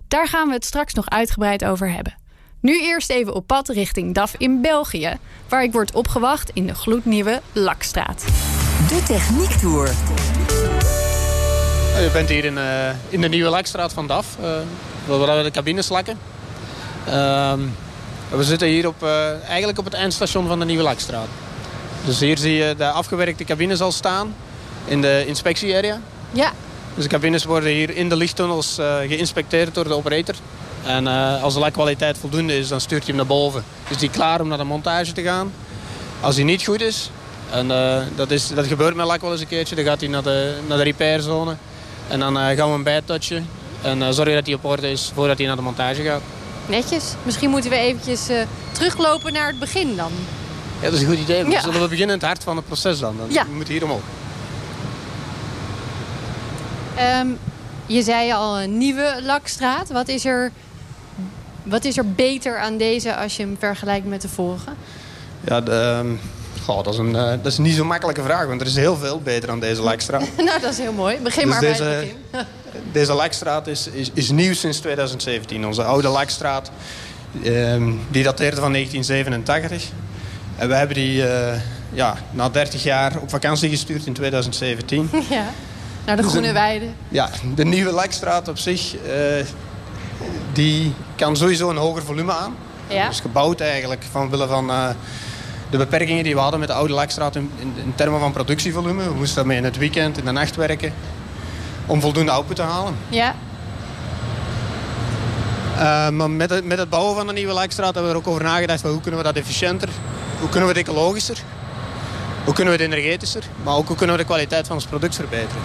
Daar 0.09 0.29
gaan 0.29 0.49
we 0.49 0.55
het 0.55 0.65
straks 0.65 0.95
nog 0.95 1.09
uitgebreid 1.09 1.65
over 1.65 1.93
hebben. 1.93 2.15
Nu 2.61 2.81
eerst 2.81 3.11
even 3.11 3.35
op 3.35 3.47
pad 3.47 3.69
richting 3.69 4.15
DAF 4.15 4.35
in 4.39 4.61
België, 4.61 5.19
waar 5.49 5.63
ik 5.63 5.73
word 5.73 5.95
opgewacht 5.95 6.51
in 6.51 6.67
de 6.67 6.75
gloednieuwe 6.75 7.41
Lakstraat. 7.53 8.25
De 8.89 9.03
Techniek 9.07 9.51
Tour. 9.51 10.90
Je 12.01 12.11
bent 12.13 12.29
hier 12.29 12.45
in, 12.45 12.57
uh, 12.57 12.89
in 13.09 13.21
de 13.21 13.29
nieuwe 13.29 13.51
Lekstraat 13.51 13.93
van 13.93 14.07
DAF, 14.07 14.27
waar 15.07 15.37
we 15.37 15.43
de 15.43 15.51
cabines 15.51 15.89
lakken. 15.89 16.19
Uh, 17.09 17.53
we 18.29 18.45
zitten 18.45 18.69
hier 18.69 18.87
op, 18.87 19.03
uh, 19.03 19.43
eigenlijk 19.49 19.79
op 19.79 19.85
het 19.85 19.95
eindstation 19.95 20.47
van 20.47 20.59
de 20.59 20.65
nieuwe 20.65 20.83
Lekstraat. 20.83 21.27
Dus 22.05 22.21
hier 22.21 22.39
zie 22.39 22.55
je 22.55 22.75
de 22.77 22.91
afgewerkte 22.91 23.45
cabines 23.45 23.81
al 23.81 23.93
staan 23.93 24.35
in 24.85 25.01
de 25.01 25.25
inspectie-area. 25.27 26.01
Ja. 26.33 26.53
Dus 26.95 27.05
de 27.05 27.11
cabines 27.11 27.45
worden 27.45 27.71
hier 27.71 27.97
in 27.97 28.09
de 28.09 28.17
lichttunnels 28.17 28.79
uh, 28.79 28.97
geïnspecteerd 28.97 29.75
door 29.75 29.85
de 29.85 29.95
operator. 29.95 30.35
En 30.87 31.05
uh, 31.05 31.43
als 31.43 31.55
de 31.55 31.61
lakkwaliteit 31.61 32.19
voldoende 32.19 32.59
is, 32.59 32.69
dan 32.69 32.81
stuurt 32.81 33.07
hij 33.07 33.09
hem 33.09 33.17
naar 33.17 33.37
boven. 33.37 33.65
Is 33.89 33.97
die 33.97 34.11
klaar 34.11 34.41
om 34.41 34.49
naar 34.49 34.59
de 34.59 34.65
montage 34.65 35.13
te 35.13 35.23
gaan. 35.23 35.53
Als 36.21 36.35
die 36.35 36.45
niet 36.45 36.65
goed 36.65 36.81
is, 36.81 37.11
en 37.51 37.67
uh, 37.67 37.97
dat, 38.17 38.31
is, 38.31 38.49
dat 38.49 38.67
gebeurt 38.67 38.95
met 38.95 39.07
lak 39.07 39.21
wel 39.21 39.33
eens 39.33 39.41
een 39.41 39.47
keertje, 39.47 39.75
dan 39.75 39.85
gaat 39.85 40.01
hij 40.01 40.09
naar 40.09 40.23
de, 40.23 40.59
naar 40.67 40.77
de 40.77 40.85
repairzone. 40.85 41.57
En 42.11 42.21
dan 42.21 42.37
uh, 42.37 42.47
gaan 42.47 42.67
we 42.67 42.73
hem 42.73 42.83
bijtouchen 42.83 43.49
en 43.83 43.99
uh, 43.99 44.09
zorgen 44.11 44.35
dat 44.35 44.47
hij 44.47 44.55
op 44.55 44.65
orde 44.65 44.91
is 44.91 45.13
voordat 45.15 45.39
hij 45.39 45.47
naar 45.47 45.57
de 45.57 45.63
montage 45.63 46.03
gaat. 46.03 46.23
Netjes. 46.67 47.05
Misschien 47.23 47.51
moeten 47.51 47.71
we 47.71 47.77
eventjes 47.77 48.29
teruglopen 48.73 49.33
naar 49.33 49.47
het 49.47 49.59
begin 49.59 49.97
dan. 49.97 50.13
Ja, 50.81 50.85
dat 50.85 50.93
is 50.93 51.01
een 51.01 51.09
goed 51.09 51.19
idee. 51.19 51.43
Dan 51.43 51.51
ja. 51.51 51.61
zullen 51.61 51.81
we 51.81 51.89
beginnen 51.89 52.15
in 52.15 52.21
het 52.21 52.29
hart 52.29 52.45
van 52.45 52.57
het 52.57 52.67
proces 52.67 52.99
dan. 52.99 53.17
dan 53.17 53.27
ja. 53.31 53.45
We 53.45 53.53
moeten 53.53 53.75
hier 53.75 53.85
omhoog. 53.85 54.03
Um, 57.21 57.39
je 57.87 58.03
zei 58.03 58.33
al 58.33 58.61
een 58.61 58.79
nieuwe 58.79 59.21
lakstraat. 59.23 59.91
Wat 59.91 60.09
is, 60.09 60.25
er, 60.25 60.53
wat 61.63 61.85
is 61.85 61.97
er 61.97 62.13
beter 62.13 62.59
aan 62.59 62.77
deze 62.77 63.17
als 63.17 63.37
je 63.37 63.43
hem 63.43 63.57
vergelijkt 63.59 64.07
met 64.07 64.23
de 64.23 64.29
vorige? 64.29 64.71
Ja, 65.41 65.61
de, 65.61 65.99
um, 66.03 66.21
dat, 66.77 66.93
is 66.93 66.99
een, 66.99 67.15
uh, 67.15 67.29
dat 67.29 67.47
is 67.47 67.59
niet 67.59 67.75
zo'n 67.75 67.87
makkelijke 67.87 68.23
vraag. 68.23 68.47
Want 68.47 68.61
er 68.61 68.67
is 68.67 68.77
heel 68.77 68.97
veel 68.97 69.21
beter 69.21 69.51
aan 69.51 69.61
deze 69.61 69.83
lakstraat. 69.83 70.29
nou, 70.37 70.61
dat 70.61 70.73
is 70.73 70.79
heel 70.79 70.93
mooi. 70.93 71.19
Begin 71.19 71.43
dus 71.43 71.51
maar 71.53 71.61
bij 71.61 71.71
het 71.71 71.79
begin. 72.31 72.47
deze 72.93 73.13
lakstraat 73.13 73.67
is, 73.67 73.87
is, 73.87 74.11
is 74.15 74.31
nieuw 74.31 74.55
sinds 74.55 74.79
2017. 74.79 75.67
Onze 75.67 75.83
oude 75.83 76.09
lakstraat, 76.09 76.71
um, 77.45 78.01
die 78.11 78.23
dateerde 78.23 78.61
van 78.61 78.73
1987. 78.73 79.89
En 80.57 80.69
we 80.69 80.75
hebben 80.75 80.97
die 80.97 81.17
uh, 81.17 81.53
ja, 81.93 82.17
na 82.31 82.49
30 82.49 82.83
jaar 82.83 83.19
op 83.21 83.31
vakantie 83.31 83.71
gestuurd 83.71 84.07
in 84.07 84.13
2017. 84.13 85.11
ja. 85.31 85.45
Naar 86.07 86.17
de 86.17 86.23
Groene 86.23 86.53
Weide. 86.53 86.87
Ja, 87.09 87.31
de 87.55 87.65
nieuwe 87.65 87.95
Lekstraat 87.95 88.49
op 88.49 88.59
zich, 88.59 88.95
uh, 88.95 89.47
die 90.53 90.95
kan 91.17 91.37
sowieso 91.37 91.71
een 91.71 91.77
hoger 91.77 92.03
volume 92.03 92.33
aan. 92.33 92.57
Ja. 92.89 93.09
Dus 93.09 93.21
gebouwd 93.21 93.61
eigenlijk 93.61 94.03
van 94.11 94.71
uh, 94.71 94.89
de 95.71 95.77
beperkingen 95.77 96.25
die 96.25 96.35
we 96.35 96.41
hadden 96.41 96.61
met 96.61 96.69
de 96.69 96.75
oude 96.75 96.95
Lekstraat 96.95 97.37
in, 97.37 97.51
in, 97.59 97.75
in, 97.85 97.93
termen 97.95 98.21
van 98.21 98.33
productievolume. 98.33 99.05
We 99.05 99.15
moesten 99.15 99.37
daarmee 99.37 99.57
in 99.57 99.65
het 99.65 99.77
weekend, 99.77 100.19
in 100.19 100.25
de 100.25 100.31
nacht 100.31 100.57
werken, 100.57 100.93
om 101.87 102.01
voldoende 102.01 102.31
output 102.31 102.57
te 102.57 102.63
halen. 102.63 102.97
Ja. 103.09 103.35
Uh, 105.75 106.09
maar 106.09 106.31
met 106.31 106.51
het, 106.51 106.65
met 106.65 106.79
het 106.79 106.89
bouwen 106.89 107.17
van 107.17 107.27
de 107.27 107.33
nieuwe 107.33 107.55
Lekstraat 107.55 107.95
hebben 107.95 108.13
we 108.13 108.19
er 108.19 108.25
ook 108.25 108.29
over 108.29 108.45
nagedacht, 108.45 108.81
van 108.81 108.91
hoe 108.91 109.01
kunnen 109.01 109.21
we 109.21 109.27
dat 109.27 109.37
efficiënter, 109.37 109.89
hoe 110.41 110.49
kunnen 110.49 110.69
we 110.69 110.79
het 110.79 110.89
ecologischer, 110.89 111.39
hoe 112.45 112.55
kunnen 112.55 112.77
we 112.77 112.83
het 112.83 112.93
energetischer, 112.93 113.43
maar 113.63 113.75
ook 113.75 113.87
hoe 113.87 113.97
kunnen 113.97 114.17
we 114.17 114.23
de 114.23 114.29
kwaliteit 114.29 114.67
van 114.67 114.77
ons 114.77 114.87
product 114.87 115.15
verbeteren. 115.15 115.63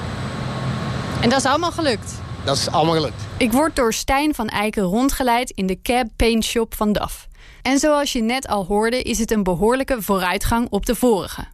En 1.22 1.30
dat 1.30 1.40
is 1.40 1.46
allemaal 1.46 1.72
gelukt? 1.72 2.14
Dat 2.44 2.58
is 2.58 2.70
allemaal 2.72 2.96
gelukt. 2.96 3.22
Ik 3.38 3.52
word 3.52 3.76
door 3.76 3.94
Stijn 3.94 4.36
van 4.36 4.48
Eiken 4.48 4.84
rondgeleid 4.84 5.50
in 5.50 5.68
de 5.68 5.82
Cab 5.82 6.08
Paint 6.16 6.44
Shop 6.44 6.76
van 6.76 6.94
DAF. 6.94 7.28
En 7.66 7.80
zoals 7.80 8.12
je 8.12 8.22
net 8.22 8.48
al 8.48 8.66
hoorde, 8.66 9.02
is 9.02 9.20
het 9.20 9.32
een 9.32 9.44
behoorlijke 9.44 10.02
vooruitgang 10.02 10.68
op 10.70 10.86
de 10.86 10.96
vorige. 10.96 11.46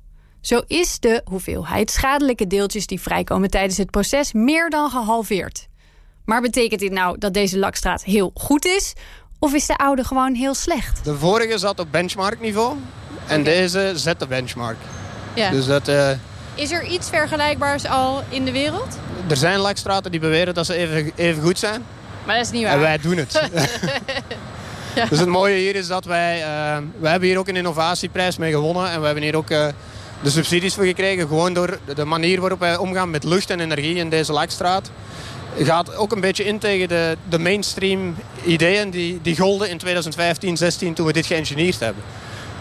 Zo 0.42 0.62
is 0.68 1.00
de 1.00 1.22
hoeveelheid 1.26 1.92
schadelijke 1.92 2.48
deeltjes 2.48 2.88
die 2.88 3.02
vrijkomen 3.02 3.50
tijdens 3.50 3.78
het 3.78 3.92
proces 3.92 4.34
meer 4.34 4.70
dan 4.70 4.90
gehalveerd. 4.90 5.68
Maar 6.26 6.42
betekent 6.42 6.80
dit 6.80 6.92
nou 6.92 7.18
dat 7.18 7.34
deze 7.34 7.58
lakstraat 7.58 8.04
heel 8.04 8.32
goed 8.34 8.66
is? 8.66 8.94
Of 9.40 9.54
is 9.54 9.66
de 9.66 9.78
oude 9.78 10.04
gewoon 10.04 10.34
heel 10.34 10.54
slecht? 10.54 11.04
De 11.04 11.16
vorige 11.16 11.58
zat 11.58 11.80
op 11.80 11.88
benchmarkniveau 11.92 12.78
en 13.28 13.44
deze 13.44 13.92
zet 13.96 14.20
de 14.20 14.28
benchmark. 14.28 14.78
Ja. 15.36 15.50
Dus 15.50 15.66
dat, 15.66 15.90
uh, 15.90 16.10
is 16.56 16.72
er 16.72 16.86
iets 16.86 17.10
vergelijkbaars 17.10 17.86
al 17.86 18.24
in 18.30 18.46
de 18.46 18.52
wereld? 18.52 18.98
Er 19.30 19.38
zijn 19.38 19.60
lakstraten 19.60 20.12
die 20.12 20.20
beweren 20.20 20.54
dat 20.54 20.66
ze 20.66 20.76
even, 20.76 21.12
even 21.16 21.44
goed 21.44 21.60
zijn. 21.60 21.86
Maar 22.26 22.36
dat 22.36 22.46
is 22.46 22.52
niet 22.52 22.64
waar. 22.64 22.74
En 22.74 22.80
wij 22.80 22.98
doen 22.98 23.18
het. 23.18 23.42
Dus 25.10 25.20
het 25.20 25.28
mooie 25.28 25.56
hier 25.56 25.76
is 25.76 25.88
dat 25.88 26.06
wij... 26.06 26.40
Uh, 26.40 27.10
hebben 27.10 27.28
hier 27.28 27.38
ook 27.38 27.48
een 27.48 27.56
innovatieprijs 27.56 28.38
mee 28.38 28.52
gewonnen. 28.52 28.92
En 28.92 29.00
we 29.00 29.06
hebben 29.06 29.24
hier 29.24 29.36
ook 29.36 29.50
uh, 29.50 29.68
de 30.24 30.30
subsidies 30.30 30.74
voor 30.74 30.86
gekregen. 30.86 31.28
Gewoon 31.28 31.54
door 31.54 31.80
de 31.96 32.06
manier 32.06 32.40
waarop 32.40 32.60
wij 32.60 32.78
omgaan 32.78 33.10
met 33.10 33.24
lucht 33.24 33.50
en 33.50 33.60
energie 33.60 33.96
in 33.96 34.10
deze 34.10 34.32
lakstraat. 34.32 34.92
Gaat 35.58 35.96
ook 35.96 36.12
een 36.12 36.22
beetje 36.22 36.44
in 36.44 36.60
tegen 36.60 36.88
de, 36.88 37.18
de 37.30 37.40
mainstream 37.40 38.16
ideeën 38.46 38.90
die, 38.90 39.20
die 39.22 39.38
golden 39.38 39.70
in 39.70 39.78
2015, 39.78 40.58
16 40.58 40.94
toen 40.94 41.06
we 41.06 41.14
dit 41.14 41.26
geëngineerd 41.26 41.80
hebben. 41.80 42.04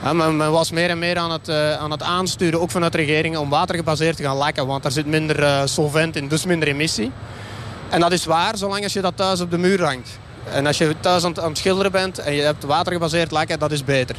Ja, 0.02 0.12
men, 0.12 0.50
was 0.50 0.70
meer 0.70 0.90
en 0.90 0.98
meer 0.98 1.18
aan 1.18 1.30
het, 1.30 1.48
uh, 1.48 1.72
aan 1.72 1.90
het 1.90 2.02
aansturen, 2.02 2.60
ook 2.60 2.70
vanuit 2.70 2.94
regeringen, 2.94 3.40
om 3.40 3.48
watergebaseerd 3.48 4.16
te 4.16 4.22
gaan 4.22 4.38
lekken. 4.38 4.66
Want 4.66 4.82
daar 4.82 4.92
zit 4.92 5.06
minder 5.06 5.68
solvent 5.68 6.16
in, 6.16 6.28
dus 6.28 6.44
minder 6.44 6.68
emissie. 6.68 7.12
En 7.88 8.00
dat 8.00 8.12
is 8.12 8.24
waar, 8.24 8.56
zolang 8.56 8.82
als 8.82 8.92
je 8.92 9.00
dat 9.00 9.16
thuis 9.16 9.40
op 9.40 9.50
de 9.50 9.58
muur 9.58 9.84
hangt. 9.84 10.18
En 10.52 10.66
als 10.66 10.78
je 10.78 10.94
thuis 11.00 11.24
aan, 11.24 11.40
aan 11.40 11.48
het 11.48 11.58
schilderen 11.58 11.92
bent 11.92 12.18
en 12.18 12.32
je 12.34 12.42
hebt 12.42 12.64
watergebaseerd 12.64 13.30
lekken, 13.32 13.58
dat 13.58 13.72
is 13.72 13.84
beter. 13.84 14.16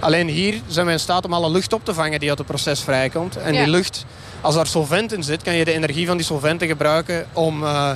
Alleen 0.00 0.28
hier 0.28 0.60
zijn 0.66 0.86
we 0.86 0.92
in 0.92 1.00
staat 1.00 1.24
om 1.24 1.32
alle 1.32 1.50
lucht 1.50 1.72
op 1.72 1.84
te 1.84 1.94
vangen 1.94 2.20
die 2.20 2.28
uit 2.28 2.38
het 2.38 2.46
proces 2.46 2.80
vrijkomt. 2.80 3.36
En 3.36 3.52
Ja. 3.54 3.62
die 3.62 3.70
lucht, 3.70 4.04
als 4.40 4.54
daar 4.54 4.66
solvent 4.66 5.12
in 5.12 5.22
zit, 5.22 5.42
kan 5.42 5.54
je 5.54 5.64
de 5.64 5.72
energie 5.72 6.06
van 6.06 6.16
die 6.16 6.26
solventen 6.26 6.68
gebruiken 6.68 7.26
om, 7.32 7.62
uh, 7.62 7.90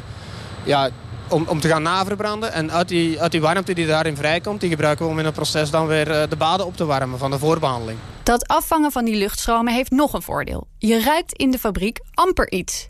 ja, 0.64 0.88
om, 1.28 1.44
om 1.48 1.60
te 1.60 1.68
gaan 1.68 1.82
naverbranden. 1.82 2.52
En 2.52 2.72
uit 2.72 2.88
die, 2.88 3.20
uit 3.20 3.32
die 3.32 3.40
warmte 3.40 3.74
die 3.74 3.86
daarin 3.86 4.16
vrijkomt, 4.16 4.60
die 4.60 4.70
gebruiken 4.70 5.04
we 5.04 5.10
om 5.10 5.18
in 5.18 5.24
het 5.24 5.34
proces 5.34 5.70
dan 5.70 5.86
weer 5.86 6.08
uh, 6.08 6.22
de 6.28 6.36
baden 6.36 6.66
op 6.66 6.76
te 6.76 6.84
warmen 6.84 7.18
van 7.18 7.30
de 7.30 7.38
voorbehandeling. 7.38 7.98
Dat 8.22 8.48
afvangen 8.48 8.92
van 8.92 9.04
die 9.04 9.16
luchtstromen 9.16 9.72
heeft 9.74 9.90
nog 9.90 10.12
een 10.12 10.22
voordeel. 10.22 10.66
Je 10.78 11.02
ruikt 11.02 11.32
in 11.32 11.50
de 11.50 11.58
fabriek 11.58 11.98
amper 12.14 12.50
iets. 12.50 12.88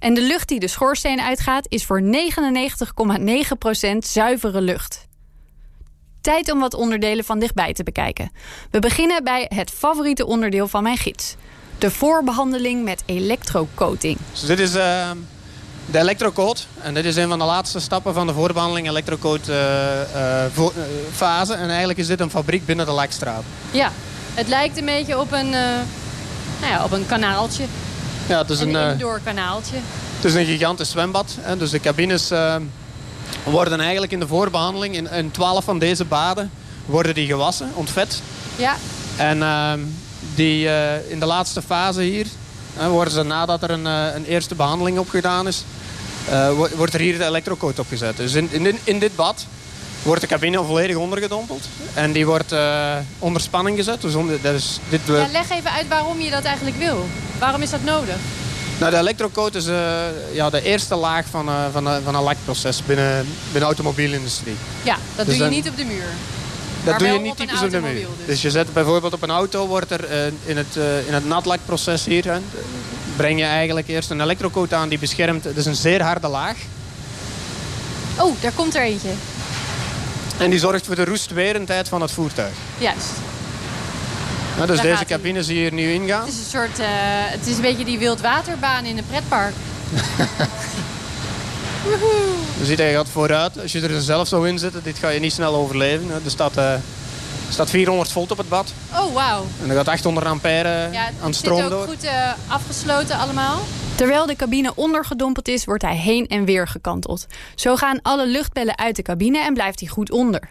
En 0.00 0.14
de 0.14 0.22
lucht 0.22 0.48
die 0.48 0.60
de 0.60 0.68
schoorsteen 0.68 1.20
uitgaat 1.20 1.66
is 1.68 1.84
voor 1.84 2.02
99,9% 2.02 2.08
zuivere 3.98 4.60
lucht. 4.60 5.08
Tijd 6.20 6.52
om 6.52 6.60
wat 6.60 6.74
onderdelen 6.74 7.24
van 7.24 7.38
dichtbij 7.38 7.72
te 7.72 7.82
bekijken. 7.82 8.30
We 8.70 8.78
beginnen 8.78 9.24
bij 9.24 9.46
het 9.54 9.70
favoriete 9.70 10.26
onderdeel 10.26 10.68
van 10.68 10.82
mijn 10.82 10.96
gids. 10.96 11.34
De 11.78 11.90
voorbehandeling 11.90 12.84
met 12.84 13.02
elektrocoating. 13.06 14.18
Dus 14.30 14.40
dit 14.40 14.58
is 14.58 14.74
uh, 14.74 15.10
de 15.86 15.98
elektrocoat. 15.98 16.66
En 16.82 16.94
dit 16.94 17.04
is 17.04 17.16
een 17.16 17.28
van 17.28 17.38
de 17.38 17.44
laatste 17.44 17.80
stappen 17.80 18.14
van 18.14 18.26
de 18.26 18.32
voorbehandeling 18.32 18.88
elektrocoat 18.88 19.48
uh, 19.48 19.56
uh, 20.56 20.66
fase. 21.12 21.54
En 21.54 21.68
eigenlijk 21.68 21.98
is 21.98 22.06
dit 22.06 22.20
een 22.20 22.30
fabriek 22.30 22.66
binnen 22.66 22.86
de 22.86 22.94
Lekstraat. 22.94 23.42
Ja, 23.70 23.92
het 24.34 24.48
lijkt 24.48 24.78
een 24.78 24.84
beetje 24.84 25.18
op 25.18 25.32
een, 25.32 25.46
uh, 25.46 25.52
nou 26.60 26.72
ja, 26.72 26.84
op 26.84 26.92
een 26.92 27.06
kanaaltje. 27.06 27.64
Ja, 28.30 28.38
het 28.38 28.50
is 28.50 28.60
een, 28.60 28.74
een, 28.74 28.92
indoor 28.92 29.20
kanaaltje. 29.24 29.76
Het 30.16 30.24
is 30.24 30.34
een 30.34 30.46
gigantisch 30.46 30.90
zwembad. 30.90 31.36
Hè. 31.40 31.56
Dus 31.56 31.70
de 31.70 31.80
cabines 31.80 32.32
worden 33.44 33.80
eigenlijk 33.80 34.12
in 34.12 34.20
de 34.20 34.26
voorbehandeling... 34.26 34.94
in, 34.94 35.10
in 35.10 35.30
12 35.30 35.64
van 35.64 35.78
deze 35.78 36.04
baden 36.04 36.50
worden 36.86 37.14
die 37.14 37.26
gewassen, 37.26 37.70
ontvet. 37.74 38.22
Ja. 38.56 38.76
En 39.16 39.42
ehm, 39.42 39.80
die, 40.34 40.64
uh, 40.64 41.10
in 41.10 41.20
de 41.20 41.26
laatste 41.26 41.62
fase 41.62 42.02
hier 42.02 42.26
uh, 42.78 42.86
worden 42.86 43.12
ze 43.12 43.22
nadat 43.22 43.62
er 43.62 43.70
een, 43.70 43.84
een 43.84 44.24
eerste 44.24 44.54
behandeling 44.54 44.98
op 44.98 45.08
gedaan 45.08 45.46
is, 45.46 45.64
wordt 46.76 46.94
er 46.94 47.00
hier 47.00 47.18
de 47.18 47.24
elektrocoat 47.24 47.78
opgezet. 47.78 48.16
Dus 48.16 48.34
in, 48.34 48.48
in, 48.50 48.78
in, 48.84 48.98
dit 48.98 49.16
bad 49.16 49.46
wordt 50.02 50.20
de 50.20 50.26
cabine 50.26 50.64
volledig 50.64 50.96
ondergedompeld 50.96 51.64
en 51.94 52.12
die 52.12 52.26
wordt 52.26 52.54
onder 53.18 53.42
spanning 53.42 53.76
gezet. 53.76 54.00
Dus 54.00 54.14
onder, 54.14 54.40
dat 54.42 54.54
is 54.54 54.78
dit, 54.88 55.00
ja, 55.06 55.26
leg 55.32 55.50
even 55.50 55.70
uit 55.72 55.88
waarom 55.88 56.20
je 56.20 56.30
dat 56.30 56.44
eigenlijk 56.44 56.76
wil. 56.76 57.06
Waarom 57.38 57.62
is 57.62 57.70
dat 57.70 57.84
nodig? 57.84 58.16
Nou, 58.78 58.92
de 58.92 58.98
elektrocoat 58.98 59.54
is 59.54 59.64
ja, 60.32 60.50
de 60.50 60.62
eerste 60.62 60.94
laag 60.94 61.24
van, 61.30 61.48
van, 61.72 61.88
van 62.04 62.14
een 62.14 62.24
lekproces 62.24 62.82
binnen, 62.86 63.14
binnen 63.42 63.60
de 63.60 63.66
automobielindustrie. 63.66 64.54
Ja, 64.82 64.96
dat 65.16 65.26
Dus 65.26 65.26
doe 65.26 65.34
je 65.34 65.40
dan- 65.40 65.50
niet 65.50 65.68
op 65.68 65.76
de 65.76 65.84
muur. 65.84 66.04
Dat 66.84 66.98
doe 66.98 67.08
je 67.08 67.18
niet 67.18 67.30
op 67.30 67.36
typisch 67.36 67.62
op 67.62 67.70
de 67.70 67.80
muur. 67.80 67.94
dus. 67.94 68.26
Dus 68.26 68.42
je 68.42 68.50
zet 68.50 68.72
bijvoorbeeld 68.72 69.12
op 69.12 69.22
een 69.22 69.30
auto, 69.30 69.66
wordt 69.66 69.90
er 69.90 70.04
eh, 70.04 70.26
in 70.44 70.56
het, 70.56 70.76
eh, 70.76 71.06
in 71.06 71.14
het 71.14 71.26
natlakproces 71.26 72.04
hier, 72.04 72.24
hè, 72.24 72.38
breng 73.16 73.38
je 73.38 73.44
eigenlijk 73.44 73.88
eerst 73.88 74.10
een 74.10 74.20
elektrocoat 74.20 74.72
aan 74.72 74.88
die 74.88 74.98
beschermt. 74.98 75.44
Het 75.44 75.56
is 75.56 75.66
een 75.66 75.74
zeer 75.74 76.02
harde 76.02 76.28
laag. 76.28 76.56
Oh, 78.18 78.34
daar 78.40 78.52
komt 78.52 78.74
er 78.74 78.82
eentje. 78.82 79.08
En 80.40 80.50
die 80.50 80.58
zorgt 80.58 80.86
voor 80.86 80.94
de 80.94 81.04
roestwerendheid 81.04 81.88
van 81.88 82.00
het 82.00 82.10
voertuig. 82.10 82.52
Juist. 82.78 83.06
Nou, 84.56 84.66
dus 84.66 84.76
Daar 84.76 84.86
deze 84.86 85.04
cabine 85.04 85.42
zie 85.42 85.54
je 85.54 85.60
hier 85.60 85.72
nu 85.72 85.92
ingaan. 85.92 86.20
Het 86.20 86.28
is 86.32 86.38
een 86.38 86.50
soort, 86.50 86.78
eh, 86.78 86.86
het 86.90 87.46
is 87.46 87.56
een 87.56 87.62
beetje 87.62 87.84
die 87.84 87.98
wildwaterbaan 87.98 88.84
in 88.84 88.98
een 88.98 89.06
pretpark. 89.06 89.54
Je 92.58 92.64
ziet 92.66 92.78
hij 92.78 92.92
gaat 92.92 93.08
vooruit. 93.12 93.60
Als 93.62 93.72
je 93.72 93.80
er 93.80 94.00
zelf 94.00 94.28
zou 94.28 94.48
in 94.48 94.58
zitten, 94.58 94.82
dit 94.82 94.98
ga 94.98 95.08
je 95.08 95.20
niet 95.20 95.32
snel 95.32 95.54
overleven. 95.54 96.10
Er 96.24 96.30
staat, 96.30 96.56
er 96.56 96.80
staat 97.48 97.70
400 97.70 98.12
volt 98.12 98.30
op 98.30 98.38
het 98.38 98.48
bad. 98.48 98.72
Oh, 98.92 99.14
wauw. 99.14 99.46
En 99.62 99.70
er 99.70 99.76
gaat 99.76 99.88
800 99.88 100.26
ampère 100.26 100.88
Ja, 100.92 101.06
aan 101.06 101.26
het 101.26 101.34
stroom 101.36 101.56
zit 101.56 101.64
ook 101.66 101.70
door. 101.72 101.86
goed 101.86 102.04
eh, 102.04 102.12
afgesloten 102.46 103.18
allemaal. 103.18 103.60
Terwijl 104.00 104.26
de 104.26 104.36
cabine 104.36 104.74
ondergedompeld 104.74 105.48
is, 105.48 105.64
wordt 105.64 105.82
hij 105.82 105.96
heen 105.96 106.26
en 106.26 106.44
weer 106.44 106.68
gekanteld. 106.68 107.26
Zo 107.54 107.76
gaan 107.76 108.02
alle 108.02 108.26
luchtbellen 108.26 108.78
uit 108.78 108.96
de 108.96 109.02
cabine 109.02 109.38
en 109.38 109.54
blijft 109.54 109.80
hij 109.80 109.88
goed 109.88 110.10
onder. 110.10 110.50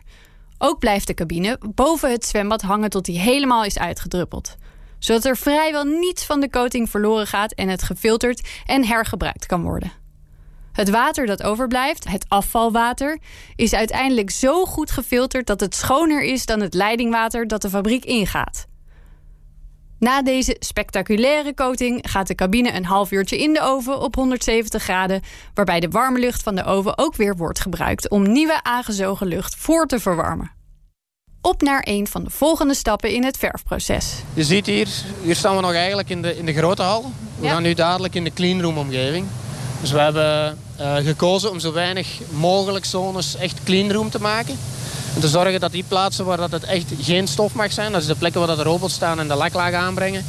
Ook 0.58 0.80
blijft 0.80 1.08
de 1.08 1.14
cabine 1.14 1.60
boven 1.76 2.12
het 2.12 2.26
zwembad 2.26 2.62
hangen 2.62 2.90
tot 2.90 3.08
hij 3.08 3.16
helemaal 3.16 3.64
is 3.64 3.80
uitgedruppeld. 3.80 4.56
Zodat 5.00 5.26
er 5.26 5.38
vrijwel 5.38 5.84
niets 5.84 6.26
van 6.26 6.40
de 6.40 6.50
coating 6.50 6.90
verloren 6.90 7.28
gaat 7.28 7.52
en 7.52 7.70
het 7.70 7.84
gefilterd 7.84 8.48
en 8.66 8.86
hergebruikt 8.86 9.46
kan 9.46 9.64
worden. 9.64 9.92
Het 10.72 10.90
water 10.90 11.26
dat 11.26 11.44
overblijft, 11.44 12.08
het 12.08 12.26
afvalwater, 12.28 13.20
is 13.56 13.74
uiteindelijk 13.74 14.30
zo 14.30 14.66
goed 14.66 14.92
gefilterd 14.92 15.48
dat 15.48 15.60
het 15.60 15.76
schoner 15.76 16.24
is 16.24 16.46
dan 16.46 16.60
het 16.60 16.74
leidingwater 16.74 17.48
dat 17.48 17.62
de 17.62 17.70
fabriek 17.70 18.06
ingaat. 18.06 18.69
Na 20.00 20.22
deze 20.22 20.56
spectaculaire 20.60 21.54
coating 21.54 22.06
gaat 22.10 22.28
de 22.28 22.36
cabine 22.36 22.74
een 22.74 22.86
half 22.86 23.12
uurtje 23.12 23.38
in 23.38 23.54
de 23.54 23.62
oven 23.62 24.02
op 24.02 24.16
170 24.16 24.84
graden, 24.84 25.22
waarbij 25.54 25.80
de 25.80 25.88
warme 25.90 26.20
lucht 26.20 26.44
van 26.44 26.56
de 26.56 26.64
oven 26.64 26.98
ook 26.98 27.16
weer 27.16 27.36
wordt 27.38 27.60
gebruikt 27.60 28.10
om 28.10 28.32
nieuwe 28.32 28.64
aangezogen 28.64 29.28
lucht 29.28 29.56
voor 29.56 29.86
te 29.86 30.00
verwarmen. 30.00 30.52
Op 31.42 31.62
naar 31.62 31.82
een 31.88 32.08
van 32.08 32.24
de 32.24 32.30
volgende 32.30 32.74
stappen 32.74 33.14
in 33.14 33.24
het 33.24 33.38
verfproces. 33.38 34.14
Je 34.34 34.44
ziet 34.44 34.66
hier, 34.66 34.88
hier 35.24 35.36
staan 35.36 35.56
we 35.56 35.62
nog 35.62 35.74
eigenlijk 35.74 36.10
in 36.10 36.22
de, 36.22 36.38
in 36.38 36.46
de 36.46 36.54
grote 36.54 36.82
hal. 36.82 37.12
We 37.40 37.46
Ja. 37.46 37.52
gaan 37.52 37.62
nu 37.64 37.74
dadelijk 37.74 38.16
in 38.16 38.24
de 38.24 38.34
cleanroom 38.34 38.78
omgeving. 38.78 39.26
Dus 39.82 39.92
we 39.92 40.00
hebben 40.00 40.58
eh, 40.78 40.96
gekozen 40.96 41.52
om 41.52 41.60
zo 41.60 41.72
weinig 41.74 42.08
mogelijk 42.32 42.86
zones 42.86 43.36
echt 43.36 43.64
cleanroom 43.64 44.10
te 44.10 44.22
maken. 44.22 44.58
En 45.16 45.22
te 45.22 45.28
zorgen 45.28 45.60
dat 45.60 45.72
die 45.72 45.84
plaatsen 45.88 46.26
waar 46.26 46.38
dat 46.38 46.52
het 46.52 46.64
echt 46.64 46.92
geen 47.02 47.28
stof 47.28 47.54
mag 47.54 47.72
zijn, 47.72 47.92
dat 47.92 48.02
is 48.02 48.08
de 48.08 48.16
plekken 48.16 48.40
waar 48.40 48.50
dat 48.50 48.58
de 48.58 48.64
robots 48.64 48.94
staan 48.94 49.20
en 49.20 49.28
de 49.28 49.36
laklaag 49.36 49.74
aanbrengen, 49.74 50.26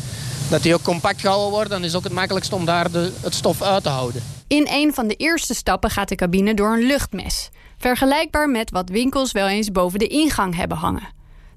dat 0.48 0.62
die 0.62 0.74
ook 0.74 0.82
compact 0.82 1.20
gehouden 1.20 1.50
worden. 1.50 1.70
Dan 1.70 1.80
is 1.80 1.86
het 1.86 1.96
ook 1.96 2.04
het 2.04 2.12
makkelijkst 2.12 2.52
om 2.52 2.64
daar 2.64 2.90
de, 2.90 3.12
het 3.20 3.34
stof 3.34 3.62
uit 3.62 3.82
te 3.82 3.88
houden. 3.88 4.22
In 4.46 4.66
een 4.70 4.94
van 4.94 5.08
de 5.08 5.14
eerste 5.14 5.54
stappen 5.54 5.90
gaat 5.90 6.08
de 6.08 6.14
cabine 6.14 6.54
door 6.54 6.72
een 6.72 6.86
luchtmes. 6.86 7.48
Vergelijkbaar 7.78 8.48
met 8.48 8.70
wat 8.70 8.88
winkels 8.88 9.32
wel 9.32 9.48
eens 9.48 9.72
boven 9.72 9.98
de 9.98 10.06
ingang 10.06 10.56
hebben 10.56 10.76
hangen. 10.76 11.08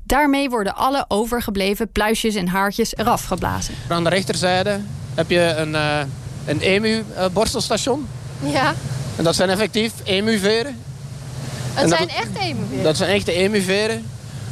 Daarmee 0.04 0.50
worden 0.50 0.76
alle 0.76 1.06
overgebleven 1.08 1.92
pluisjes 1.92 2.36
en 2.36 2.48
haartjes 2.48 2.96
eraf 2.96 3.24
geblazen. 3.24 3.74
Aan 3.88 4.04
de 4.04 4.10
rechterzijde 4.10 4.80
heb 5.14 5.30
je 5.30 5.40
een, 5.58 5.76
eh, 5.76 6.00
een 6.46 6.60
emu-borstelstation. 6.60 8.08
Ja, 8.44 8.74
En 9.16 9.24
dat 9.24 9.36
zijn 9.36 9.50
effectief 9.50 9.92
emu-veren. 10.04 10.83
Het 11.74 11.90
dat- 11.90 11.98
zijn 11.98 12.10
echt 12.10 12.38
evenveren. 12.40 12.84
Dat 12.84 12.98
zijn 12.98 13.10
echte 13.10 13.32
emu-veren. 13.32 13.96
En 13.96 14.04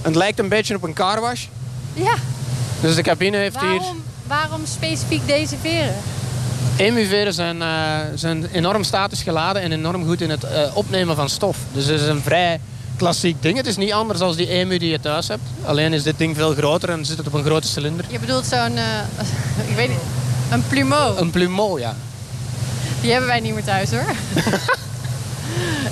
Het 0.01 0.15
lijkt 0.15 0.39
een 0.39 0.49
beetje 0.49 0.75
op 0.75 0.83
een 0.83 0.93
carwash. 0.93 1.45
Ja, 1.93 2.13
Dus 2.81 2.95
de 2.95 3.01
cabine 3.01 3.37
heeft 3.37 3.59
hier... 3.61 3.81
waarom, 4.27 4.61
specifiek 4.65 5.27
deze 5.27 5.55
veren? 5.61 5.95
Emu-veren 6.77 7.33
zijn, 7.33 7.61
eh, 7.61 7.97
zijn 8.15 8.45
enorm 8.51 8.83
statisch 8.83 9.21
geladen 9.21 9.61
en 9.61 9.71
enorm 9.71 10.05
goed 10.05 10.21
in 10.21 10.29
het 10.29 10.43
eh, 10.43 10.61
opnemen 10.73 11.15
van 11.15 11.29
stof. 11.29 11.57
Dus 11.73 11.85
het 11.85 12.01
is 12.01 12.07
een 12.07 12.21
vrij 12.21 12.59
klassiek 12.97 13.41
ding. 13.41 13.57
Het 13.57 13.65
is 13.67 13.77
niet 13.77 13.91
anders 13.91 14.19
dan 14.19 14.35
die 14.35 14.47
emu 14.49 14.77
die 14.77 14.89
je 14.89 14.99
thuis 14.99 15.27
hebt. 15.27 15.41
Alleen 15.65 15.93
is 15.93 16.03
dit 16.03 16.17
ding 16.17 16.35
veel 16.35 16.53
groter 16.53 16.89
en 16.89 17.05
zit 17.05 17.17
het 17.17 17.27
op 17.27 17.33
een 17.33 17.43
grote 17.43 17.67
cilinder. 17.67 18.05
Je 18.09 18.19
bedoelt 18.19 18.45
zo'n, 18.45 18.77
eh, 18.77 18.83
ik 19.69 19.75
weet 19.75 19.89
niet, 19.89 19.97
een 20.51 20.63
plumeau. 20.67 21.17
Een 21.17 21.29
plumeau, 21.29 21.79
ja. 21.79 21.95
Die 23.01 23.11
hebben 23.11 23.29
wij 23.29 23.39
niet 23.39 23.53
meer 23.53 23.63
thuis 23.63 23.89
hoor. 23.91 24.05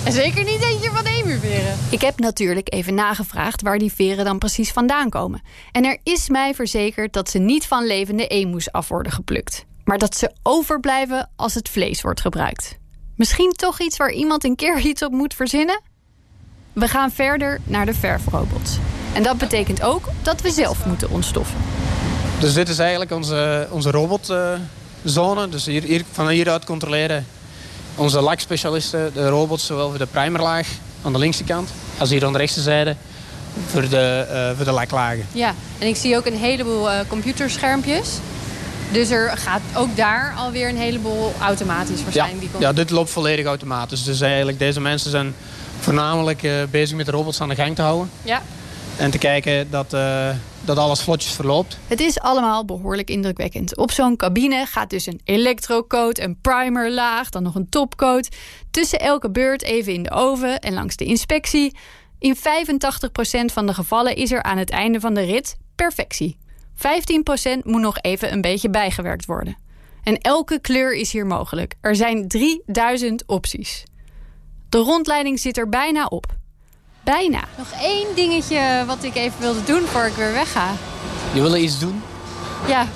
En 0.06 0.12
zeker 0.12 0.44
niet 0.44 0.62
eentje 0.64 0.90
van 0.92 1.06
emuveren. 1.06 1.78
Ik 1.90 2.02
heb 2.02 2.20
natuurlijk 2.20 2.74
even 2.74 2.94
nagevraagd 2.94 3.62
waar 3.62 3.78
die 3.78 3.94
veren 3.94 4.26
dan 4.26 4.38
precies 4.38 4.72
vandaan 4.72 5.10
komen. 5.10 5.42
En 5.72 5.86
er 5.86 5.98
is 6.04 6.30
mij 6.30 6.56
verzekerd 6.56 7.14
dat 7.14 7.30
ze 7.30 7.40
niet 7.40 7.68
van 7.68 7.86
levende 7.86 8.28
emus 8.28 8.72
af 8.72 8.88
worden 8.88 9.12
geplukt. 9.12 9.66
Maar 9.84 9.98
dat 9.98 10.18
ze 10.18 10.32
overblijven 10.44 11.30
als 11.36 11.54
het 11.54 11.70
vlees 11.70 12.02
wordt 12.02 12.22
gebruikt. 12.22 12.78
Misschien 13.16 13.52
toch 13.52 13.80
iets 13.80 13.98
waar 13.98 14.12
iemand 14.12 14.44
een 14.44 14.56
keer 14.56 14.80
iets 14.80 15.04
op 15.04 15.12
moet 15.12 15.34
verzinnen? 15.34 15.82
We 16.74 16.88
gaan 16.88 17.12
verder 17.12 17.60
naar 17.64 17.86
de 17.86 17.94
verfrobots. 17.94 18.78
En 19.14 19.24
dat 19.24 19.38
betekent 19.38 19.82
ook 19.82 20.10
dat 20.22 20.42
we 20.42 20.52
zelf 20.52 20.86
moeten 20.86 21.10
ontstoffen. 21.10 21.60
Dus 22.40 22.54
dit 22.54 22.70
is 22.70 22.80
eigenlijk 22.80 23.12
onze, 23.12 23.68
onze 23.72 23.92
robotzone. 23.92 25.50
dus 25.50 25.66
hier, 25.66 25.84
hier, 25.84 26.04
van 26.12 26.30
hieruit 26.30 26.66
controleren 26.66 27.26
onze 28.00 28.22
lakspecialisten 28.22 29.14
de 29.14 29.30
robots, 29.30 29.66
zowel 29.66 29.90
voor 29.90 29.98
de 29.98 30.06
primerlaag 30.06 30.68
aan 31.02 31.14
de 31.14 31.20
linkse 31.20 31.44
kant 31.44 31.70
als 31.98 32.10
hier 32.10 32.26
aan 32.26 32.32
de 32.32 32.38
rechtse 32.38 32.62
zijde 32.62 32.96
voor 33.68 33.90
de, 33.90 34.28
uh, 34.32 34.56
voor 34.56 34.66
de 34.66 34.72
laklagen. 34.72 35.26
Ja, 35.32 35.54
en 35.80 35.88
ik 35.88 35.96
zie 35.96 36.18
ook 36.18 36.26
een 36.26 36.38
heleboel 36.38 36.90
uh, 36.90 37.00
computerschermpjes. 37.08 38.10
Dus 38.92 39.10
er 39.10 39.38
gaat 39.38 39.62
ook 39.76 39.96
daar 39.96 40.34
alweer 40.38 40.70
een 40.70 40.78
heleboel 40.78 41.34
automatisch 41.42 42.04
waarschijnlijk. 42.04 42.52
Ja, 42.52 42.60
ja 42.60 42.74
dit 42.74 42.90
loopt 42.90 43.10
volledig 43.10 43.46
automatisch. 43.46 44.04
Dus 44.04 44.22
eigenlijk 44.22 44.60
deze 44.60 44.82
mensen 44.82 45.12
zijn 45.12 45.36
voornamelijk 45.80 46.44
uh, 46.44 46.54
bezig 46.72 46.98
met 46.98 47.06
de 47.06 47.12
robots 47.12 47.42
aan 47.42 47.50
de 47.50 47.56
gang 47.56 47.76
te 47.76 47.82
houden. 47.82 48.10
Ja. 48.24 48.42
En 49.00 49.12
te 49.12 49.18
kijken 49.18 49.72
dat, 49.72 49.94
uh, 49.94 50.30
dat 50.62 50.78
alles 50.78 51.02
vlotjes 51.02 51.32
verloopt. 51.32 51.78
Het 51.88 52.00
is 52.00 52.20
allemaal 52.20 52.66
behoorlijk 52.66 53.10
indrukwekkend. 53.10 53.78
Op 53.78 53.92
zo'n 53.92 54.16
cabine 54.16 54.66
gaat 54.66 54.90
dus 54.90 55.06
een 55.06 55.22
elektrocoat, 55.24 56.20
een 56.20 56.38
primerlaag, 56.42 57.30
dan 57.30 57.44
nog 57.44 57.56
een 57.56 57.70
topcoat. 57.70 58.30
Tussen 58.72 59.00
elke 59.00 59.32
beurt 59.32 59.64
even 59.64 59.94
in 59.94 60.04
de 60.04 60.12
oven 60.12 60.60
en 60.60 60.74
langs 60.74 60.96
de 60.96 61.06
inspectie. 61.06 61.78
In 62.20 62.36
85% 62.36 62.40
van 63.54 63.66
de 63.66 63.74
gevallen 63.74 64.16
is 64.16 64.32
er 64.32 64.44
aan 64.44 64.58
het 64.58 64.70
einde 64.70 65.00
van 65.00 65.14
de 65.14 65.24
rit 65.24 65.58
perfectie. 65.76 66.38
15% 66.76 66.82
moet 67.64 67.82
nog 67.82 67.98
even 68.02 68.32
een 68.32 68.42
beetje 68.42 68.70
bijgewerkt 68.70 69.26
worden. 69.26 69.58
En 70.04 70.18
elke 70.18 70.60
kleur 70.60 70.96
is 70.96 71.12
hier 71.12 71.26
mogelijk. 71.26 71.76
Er 71.82 71.96
zijn 71.96 72.28
3000 72.28 73.24
opties. 73.26 73.84
De 74.70 74.78
rondleiding 74.78 75.40
zit 75.40 75.58
er 75.58 75.70
bijna 75.70 76.06
op. 76.06 76.38
Bijna. 77.04 77.40
Nog 77.58 77.68
één 77.82 78.16
dingetje 78.16 78.84
wat 78.88 79.04
ik 79.04 79.16
even 79.16 79.40
wilde 79.40 79.64
doen 79.64 79.82
voor 79.82 80.06
ik 80.06 80.14
weer 80.14 80.34
wegga. 80.34 80.68
Je 81.34 81.42
wil 81.42 81.56
iets 81.56 81.80
doen? 81.80 82.02
Ja. 82.68 82.88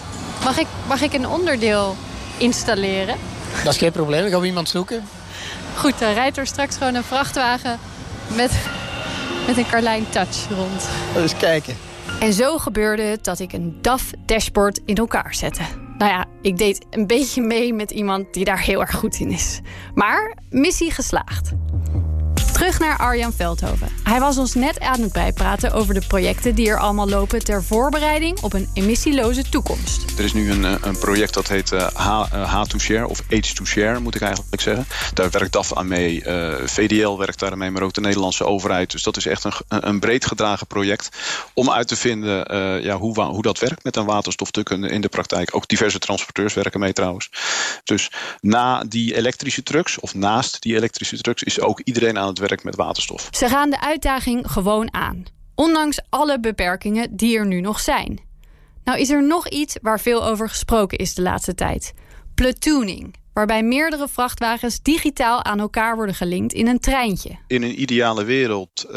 Mag 0.43 0.57
ik, 0.57 0.67
mag 0.87 1.01
ik 1.01 1.13
een 1.13 1.27
onderdeel 1.27 1.95
installeren? 2.37 3.15
Dat 3.63 3.73
is 3.73 3.79
geen 3.79 3.91
probleem. 3.91 4.21
Dan 4.21 4.31
gaan 4.31 4.39
we 4.39 4.47
iemand 4.47 4.69
zoeken. 4.69 5.03
Goed, 5.77 5.99
dan 5.99 6.13
rijdt 6.13 6.37
er 6.37 6.47
straks 6.47 6.77
gewoon 6.77 6.95
een 6.95 7.03
vrachtwagen 7.03 7.79
met, 8.35 8.51
met 9.47 9.57
een 9.57 9.67
Carlijn 9.69 10.09
Touch 10.09 10.47
rond. 10.49 10.87
Eens 11.15 11.37
kijken. 11.37 11.77
En 12.19 12.33
zo 12.33 12.57
gebeurde 12.57 13.01
het 13.01 13.23
dat 13.23 13.39
ik 13.39 13.53
een 13.53 13.77
DAF-dashboard 13.81 14.79
in 14.85 14.95
elkaar 14.95 15.35
zette. 15.35 15.61
Nou 15.97 16.11
ja, 16.11 16.25
ik 16.41 16.57
deed 16.57 16.85
een 16.89 17.07
beetje 17.07 17.41
mee 17.41 17.73
met 17.73 17.91
iemand 17.91 18.33
die 18.33 18.45
daar 18.45 18.59
heel 18.59 18.81
erg 18.81 18.95
goed 18.95 19.19
in 19.19 19.31
is. 19.31 19.59
Maar 19.93 20.37
missie 20.49 20.91
geslaagd. 20.91 21.51
Terug 22.63 22.79
naar 22.79 22.97
Arjan 22.97 23.33
Veldhoven. 23.33 23.89
Hij 24.03 24.19
was 24.19 24.37
ons 24.37 24.53
net 24.53 24.79
aan 24.79 25.01
het 25.01 25.11
bijpraten 25.11 25.71
over 25.71 25.93
de 25.93 26.01
projecten 26.07 26.55
die 26.55 26.69
er 26.69 26.79
allemaal 26.79 27.09
lopen 27.09 27.43
ter 27.43 27.63
voorbereiding 27.63 28.41
op 28.41 28.53
een 28.53 28.69
emissieloze 28.73 29.49
toekomst. 29.49 30.17
Er 30.17 30.23
is 30.23 30.33
nu 30.33 30.51
een, 30.51 30.65
eh, 30.65 30.75
een 30.81 30.97
project 30.97 31.33
dat 31.33 31.47
heet 31.47 31.71
uh, 31.71 31.87
H2Share 32.45 33.05
of 33.07 33.21
H2Share 33.21 33.99
moet 34.01 34.15
ik 34.15 34.21
eigenlijk 34.21 34.61
zeggen. 34.61 34.85
Daar 35.13 35.29
werkt 35.29 35.51
DAF 35.51 35.73
aan 35.73 35.87
mee, 35.87 36.23
VDL 36.65 37.17
werkt 37.17 37.39
daar 37.39 37.57
mee, 37.57 37.71
maar 37.71 37.81
ook 37.81 37.93
de 37.93 38.01
Nederlandse 38.01 38.45
overheid. 38.45 38.91
Dus 38.91 39.03
dat 39.03 39.17
is 39.17 39.25
echt 39.25 39.43
een, 39.43 39.53
een 39.67 39.99
breed 39.99 40.25
gedragen 40.25 40.67
project 40.67 41.09
om 41.53 41.71
uit 41.71 41.87
te 41.87 41.95
vinden 41.95 42.53
ja, 42.83 42.97
hoe, 42.97 43.21
hoe 43.21 43.41
dat 43.41 43.59
werkt 43.59 43.83
met 43.83 43.95
een 43.95 44.05
waterstoftuk 44.05 44.69
in 44.69 45.01
de 45.01 45.09
praktijk. 45.09 45.55
Ook 45.55 45.67
diverse 45.67 45.99
transporteurs 45.99 46.53
werken 46.53 46.79
mee 46.79 46.93
trouwens. 46.93 47.29
Dus 47.83 48.11
na 48.41 48.83
die 48.83 49.15
elektrische 49.15 49.63
trucks 49.63 49.99
of 49.99 50.13
naast 50.13 50.61
die 50.61 50.75
elektrische 50.75 51.17
trucks 51.17 51.43
is 51.43 51.59
ook 51.59 51.81
iedereen 51.83 52.17
aan 52.17 52.27
het 52.27 52.39
werk 52.39 52.51
met 52.61 52.75
waterstof. 52.75 53.27
Ze 53.31 53.47
gaan 53.47 53.69
de 53.69 53.81
uitdaging 53.81 54.51
gewoon 54.51 54.93
aan. 54.93 55.23
Ondanks 55.55 55.99
alle 56.09 56.39
beperkingen 56.39 57.15
die 57.15 57.37
er 57.37 57.45
nu 57.45 57.61
nog 57.61 57.79
zijn. 57.79 58.19
Nou 58.83 58.99
is 58.99 59.09
er 59.09 59.23
nog 59.23 59.47
iets 59.49 59.77
waar 59.81 59.99
veel 59.99 60.25
over 60.25 60.49
gesproken 60.49 60.97
is 60.97 61.13
de 61.13 61.21
laatste 61.21 61.55
tijd. 61.55 61.93
Platooning. 62.35 63.15
Waarbij 63.33 63.63
meerdere 63.63 64.07
vrachtwagens 64.07 64.81
digitaal 64.81 65.43
aan 65.43 65.59
elkaar 65.59 65.95
worden 65.95 66.15
gelinkt 66.15 66.53
in 66.53 66.67
een 66.67 66.79
treintje. 66.79 67.37
In 67.47 67.63
een 67.63 67.81
ideale 67.81 68.23
wereld 68.23 68.85
uh, 68.87 68.93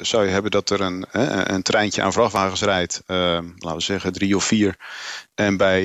zou 0.00 0.24
je 0.24 0.30
hebben 0.30 0.50
dat 0.50 0.70
er 0.70 0.80
een, 0.80 1.06
een 1.52 1.62
treintje 1.62 2.02
aan 2.02 2.12
vrachtwagens 2.12 2.62
rijdt. 2.62 3.02
Uh, 3.06 3.16
laten 3.56 3.76
we 3.76 3.82
zeggen 3.82 4.12
drie 4.12 4.36
of 4.36 4.44
vier. 4.44 4.76
En 5.34 5.56
bij 5.56 5.82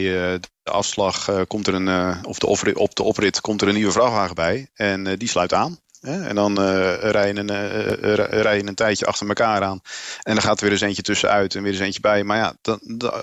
de 0.64 0.72
afslag 0.72 1.46
komt 1.48 1.68
er 1.68 1.74
een, 1.74 2.26
of 2.26 2.40
de 2.40 2.48
oprit, 2.48 2.78
op 2.78 2.96
de 2.96 3.04
oprit 3.04 3.42
komt 3.42 3.62
er 3.62 3.68
een 3.68 3.74
nieuwe 3.74 3.92
vrachtwagen 3.92 4.36
bij. 4.36 4.70
En 4.74 5.18
die 5.18 5.30
sluit 5.30 5.54
aan. 5.54 5.80
En 6.06 6.36
dan 6.36 6.62
uh, 6.62 6.94
rij, 7.00 7.28
je 7.28 7.40
een, 7.40 8.68
een 8.68 8.76
tijdje 8.76 9.06
achter 9.06 9.28
elkaar 9.28 9.64
aan. 9.64 9.82
En 10.22 10.34
dan 10.34 10.44
gaat 10.44 10.58
er 10.58 10.64
weer 10.64 10.72
eens 10.72 10.82
eentje 10.82 11.02
tussenuit 11.02 11.56
en 11.56 11.64
weer 11.64 11.72
eens 11.72 11.82
eentje 11.82 12.00
bij. 12.00 12.24
Maar 12.24 12.38
ja, 12.38 12.56
dat, 12.62 12.80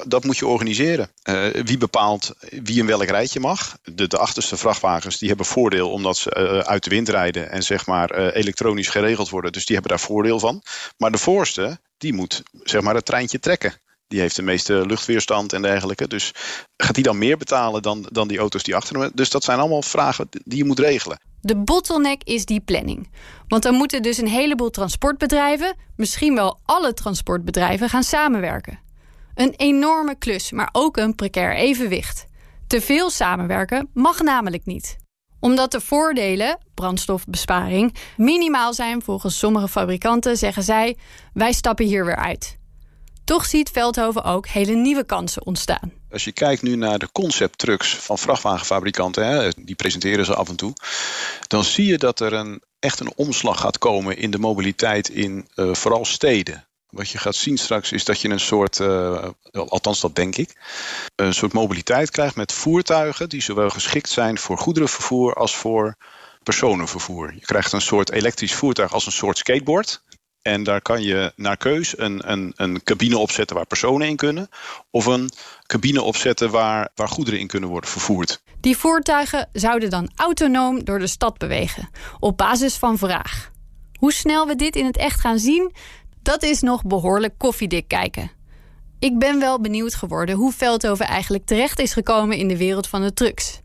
dat, 0.06 0.24
moet 0.24 0.38
je 0.38 0.46
organiseren. 0.46 1.10
Uh, 1.24 1.48
wie 1.64 1.78
bepaalt 1.78 2.34
wie 2.50 2.78
in 2.78 2.86
welk 2.86 3.08
rijtje 3.08 3.40
mag? 3.40 3.76
De, 3.82 4.06
de 4.06 4.18
achterste 4.18 4.56
vrachtwagens 4.56 5.18
die 5.18 5.28
hebben 5.28 5.46
voordeel 5.46 5.90
omdat 5.90 6.16
ze 6.16 6.64
uit 6.66 6.84
de 6.84 6.90
wind 6.90 7.08
rijden 7.08 7.50
en 7.50 7.62
zeg 7.62 7.86
maar 7.86 8.10
elektronisch 8.32 8.88
geregeld 8.88 9.28
worden. 9.28 9.52
Dus 9.52 9.66
die 9.66 9.76
hebben 9.76 9.96
daar 9.96 10.06
voordeel 10.06 10.38
van. 10.38 10.62
Maar 10.96 11.10
de 11.10 11.18
voorste, 11.18 11.78
die 11.98 12.12
moet 12.12 12.42
zeg 12.62 12.80
maar 12.80 12.94
het 12.94 13.04
treintje 13.04 13.38
trekken. 13.38 13.74
Die 14.12 14.20
heeft 14.20 14.36
de 14.36 14.42
meeste 14.42 14.86
luchtweerstand 14.86 15.52
en 15.52 15.62
dergelijke. 15.62 16.08
Dus 16.08 16.32
gaat 16.76 16.94
die 16.94 17.04
dan 17.04 17.18
meer 17.18 17.36
betalen 17.36 17.82
dan, 17.82 18.08
dan 18.10 18.28
die 18.28 18.38
auto's 18.38 18.62
die 18.62 18.76
achter 18.76 19.00
hem? 19.00 19.10
Dus 19.14 19.30
dat 19.30 19.44
zijn 19.44 19.58
allemaal 19.58 19.82
vragen 19.82 20.28
die 20.44 20.58
je 20.58 20.64
moet 20.64 20.78
regelen. 20.78 21.20
De 21.40 21.56
bottleneck 21.56 22.22
is 22.24 22.44
die 22.44 22.60
planning. 22.60 23.10
Want 23.48 23.62
dan 23.62 23.74
moeten 23.74 24.02
dus 24.02 24.18
een 24.18 24.28
heleboel 24.28 24.70
transportbedrijven, 24.70 25.74
misschien 25.96 26.34
wel 26.34 26.58
alle 26.64 26.94
transportbedrijven, 26.94 27.88
gaan 27.88 28.02
samenwerken. 28.02 28.78
Een 29.34 29.54
enorme 29.56 30.18
klus, 30.18 30.50
maar 30.50 30.68
ook 30.72 30.96
een 30.96 31.14
precair 31.14 31.54
evenwicht. 31.54 32.26
Te 32.66 32.80
veel 32.80 33.10
samenwerken 33.10 33.88
mag 33.94 34.20
namelijk 34.20 34.66
niet. 34.66 34.96
Omdat 35.40 35.70
de 35.70 35.80
voordelen, 35.80 36.58
brandstofbesparing, 36.74 37.94
minimaal 38.16 38.74
zijn 38.74 39.02
volgens 39.02 39.38
sommige 39.38 39.68
fabrikanten, 39.68 40.36
zeggen 40.36 40.62
zij: 40.62 40.96
wij 41.32 41.52
stappen 41.52 41.86
hier 41.86 42.04
weer 42.04 42.16
uit. 42.16 42.60
Toch 43.24 43.46
ziet 43.46 43.70
Veldhoven 43.70 44.24
ook 44.24 44.46
hele 44.46 44.72
nieuwe 44.72 45.04
kansen 45.04 45.46
ontstaan. 45.46 45.92
Als 46.10 46.24
je 46.24 46.32
kijkt 46.32 46.62
nu 46.62 46.76
naar 46.76 46.98
de 46.98 47.12
concepttrucks 47.12 47.94
van 47.94 48.18
vrachtwagenfabrikanten, 48.18 49.26
hè, 49.26 49.48
die 49.56 49.74
presenteren 49.74 50.24
ze 50.24 50.34
af 50.34 50.48
en 50.48 50.56
toe, 50.56 50.72
dan 51.46 51.64
zie 51.64 51.86
je 51.86 51.98
dat 51.98 52.20
er 52.20 52.32
een, 52.32 52.62
echt 52.78 53.00
een 53.00 53.12
omslag 53.16 53.60
gaat 53.60 53.78
komen 53.78 54.16
in 54.16 54.30
de 54.30 54.38
mobiliteit 54.38 55.08
in 55.08 55.48
uh, 55.56 55.74
vooral 55.74 56.04
steden. 56.04 56.66
Wat 56.88 57.10
je 57.10 57.18
gaat 57.18 57.34
zien 57.34 57.58
straks 57.58 57.92
is 57.92 58.04
dat 58.04 58.20
je 58.20 58.28
een 58.28 58.40
soort, 58.40 58.78
uh, 58.78 59.28
althans 59.50 60.00
dat 60.00 60.14
denk 60.14 60.36
ik, 60.36 60.56
een 61.16 61.34
soort 61.34 61.52
mobiliteit 61.52 62.10
krijgt 62.10 62.36
met 62.36 62.52
voertuigen 62.52 63.28
die 63.28 63.42
zowel 63.42 63.70
geschikt 63.70 64.08
zijn 64.08 64.38
voor 64.38 64.58
goederenvervoer 64.58 65.34
als 65.34 65.56
voor 65.56 65.96
personenvervoer. 66.42 67.34
Je 67.34 67.40
krijgt 67.40 67.72
een 67.72 67.80
soort 67.80 68.10
elektrisch 68.10 68.54
voertuig 68.54 68.92
als 68.92 69.06
een 69.06 69.12
soort 69.12 69.38
skateboard. 69.38 70.02
En 70.42 70.62
daar 70.62 70.82
kan 70.82 71.02
je 71.02 71.32
naar 71.36 71.56
keus 71.56 71.98
een, 71.98 72.30
een, 72.30 72.52
een 72.56 72.82
cabine 72.82 73.18
opzetten 73.18 73.56
waar 73.56 73.66
personen 73.66 74.08
in 74.08 74.16
kunnen. 74.16 74.48
Of 74.90 75.06
een 75.06 75.30
cabine 75.66 76.02
opzetten 76.02 76.50
waar, 76.50 76.88
waar 76.94 77.08
goederen 77.08 77.40
in 77.40 77.46
kunnen 77.46 77.68
worden 77.68 77.90
vervoerd. 77.90 78.42
Die 78.60 78.76
voertuigen 78.76 79.48
zouden 79.52 79.90
dan 79.90 80.10
autonoom 80.16 80.84
door 80.84 80.98
de 80.98 81.06
stad 81.06 81.38
bewegen. 81.38 81.88
Op 82.18 82.36
basis 82.36 82.74
van 82.74 82.98
vraag. 82.98 83.50
Hoe 83.98 84.12
snel 84.12 84.46
we 84.46 84.56
dit 84.56 84.76
in 84.76 84.86
het 84.86 84.96
echt 84.96 85.20
gaan 85.20 85.38
zien, 85.38 85.72
dat 86.22 86.42
is 86.42 86.60
nog 86.60 86.84
behoorlijk 86.84 87.34
koffiedik 87.38 87.88
kijken. 87.88 88.30
Ik 88.98 89.18
ben 89.18 89.38
wel 89.38 89.60
benieuwd 89.60 89.94
geworden 89.94 90.34
hoe 90.34 90.52
Veldhoven 90.52 91.06
eigenlijk 91.06 91.46
terecht 91.46 91.78
is 91.78 91.92
gekomen 91.92 92.36
in 92.36 92.48
de 92.48 92.56
wereld 92.56 92.88
van 92.88 93.02
de 93.02 93.12
trucks. 93.12 93.61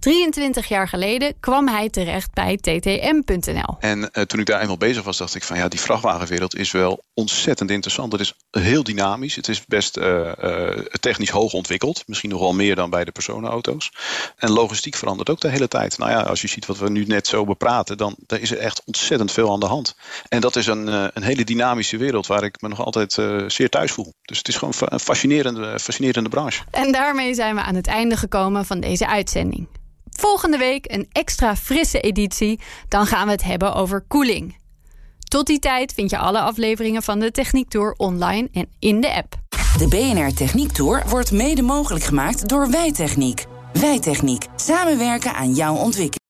23 0.00 0.68
jaar 0.68 0.88
geleden 0.88 1.34
kwam 1.40 1.68
hij 1.68 1.88
terecht 1.88 2.32
bij 2.32 2.56
ttm.nl. 2.56 3.76
En 3.78 3.98
uh, 3.98 4.24
toen 4.24 4.40
ik 4.40 4.46
daar 4.46 4.60
eenmaal 4.60 4.76
bezig 4.76 5.02
was, 5.02 5.16
dacht 5.16 5.34
ik 5.34 5.42
van 5.42 5.56
ja, 5.56 5.68
die 5.68 5.80
vrachtwagenwereld 5.80 6.56
is 6.56 6.70
wel 6.70 7.04
ontzettend 7.14 7.70
interessant. 7.70 8.12
Het 8.12 8.20
is 8.20 8.34
heel 8.50 8.82
dynamisch. 8.82 9.36
Het 9.36 9.48
is 9.48 9.64
best 9.66 9.96
uh, 9.96 10.32
uh, 10.42 10.68
technisch 11.00 11.30
hoog 11.30 11.52
ontwikkeld. 11.52 12.02
Misschien 12.06 12.30
nog 12.30 12.40
wel 12.40 12.52
meer 12.52 12.74
dan 12.74 12.90
bij 12.90 13.04
de 13.04 13.12
personenauto's. 13.12 13.92
En 14.36 14.50
logistiek 14.50 14.94
verandert 14.94 15.30
ook 15.30 15.40
de 15.40 15.48
hele 15.48 15.68
tijd. 15.68 15.98
Nou 15.98 16.10
ja, 16.10 16.20
als 16.20 16.40
je 16.40 16.48
ziet 16.48 16.66
wat 16.66 16.78
we 16.78 16.90
nu 16.90 17.04
net 17.04 17.26
zo 17.26 17.44
bepraten, 17.44 17.96
dan, 17.96 18.16
dan 18.26 18.38
is 18.38 18.50
er 18.50 18.58
echt 18.58 18.82
ontzettend 18.84 19.32
veel 19.32 19.52
aan 19.52 19.60
de 19.60 19.66
hand. 19.66 19.96
En 20.28 20.40
dat 20.40 20.56
is 20.56 20.66
een, 20.66 20.86
een 20.86 21.22
hele 21.22 21.44
dynamische 21.44 21.96
wereld 21.96 22.26
waar 22.26 22.44
ik 22.44 22.60
me 22.60 22.68
nog 22.68 22.84
altijd 22.84 23.12
zeer 23.46 23.68
thuis 23.68 23.92
voel. 23.92 24.14
Dus 24.22 24.38
het 24.38 24.48
is 24.48 24.56
gewoon 24.56 24.74
een 24.78 25.00
fascinerende, 25.00 25.78
fascinerende 25.80 26.28
branche. 26.28 26.62
En 26.70 26.92
daarmee 26.92 27.34
zijn 27.34 27.54
we 27.54 27.62
aan 27.62 27.74
het 27.74 27.86
einde 27.86 28.16
gekomen 28.16 28.66
van 28.66 28.80
deze 28.80 29.06
uitzending. 29.06 29.68
Volgende 30.20 30.58
week 30.58 30.92
een 30.92 31.08
extra 31.12 31.56
frisse 31.56 32.00
editie. 32.00 32.60
Dan 32.88 33.06
gaan 33.06 33.26
we 33.26 33.32
het 33.32 33.42
hebben 33.42 33.74
over 33.74 34.04
koeling. 34.08 34.56
Tot 35.28 35.46
die 35.46 35.58
tijd 35.58 35.92
vind 35.92 36.10
je 36.10 36.18
alle 36.18 36.40
afleveringen 36.40 37.02
van 37.02 37.18
de 37.18 37.30
Techniek 37.30 37.68
Tour 37.68 37.94
online 37.96 38.48
en 38.52 38.66
in 38.78 39.00
de 39.00 39.14
app. 39.14 39.34
De 39.78 39.88
BNR 39.88 40.34
Techniek 40.34 40.72
Tour 40.72 41.02
wordt 41.08 41.32
mede 41.32 41.62
mogelijk 41.62 42.04
gemaakt 42.04 42.48
door 42.48 42.70
Wijtechniek. 42.70 43.44
Wijtechniek. 43.72 44.44
Samenwerken 44.56 45.34
aan 45.34 45.54
jouw 45.54 45.74
ontwikkeling. 45.74 46.29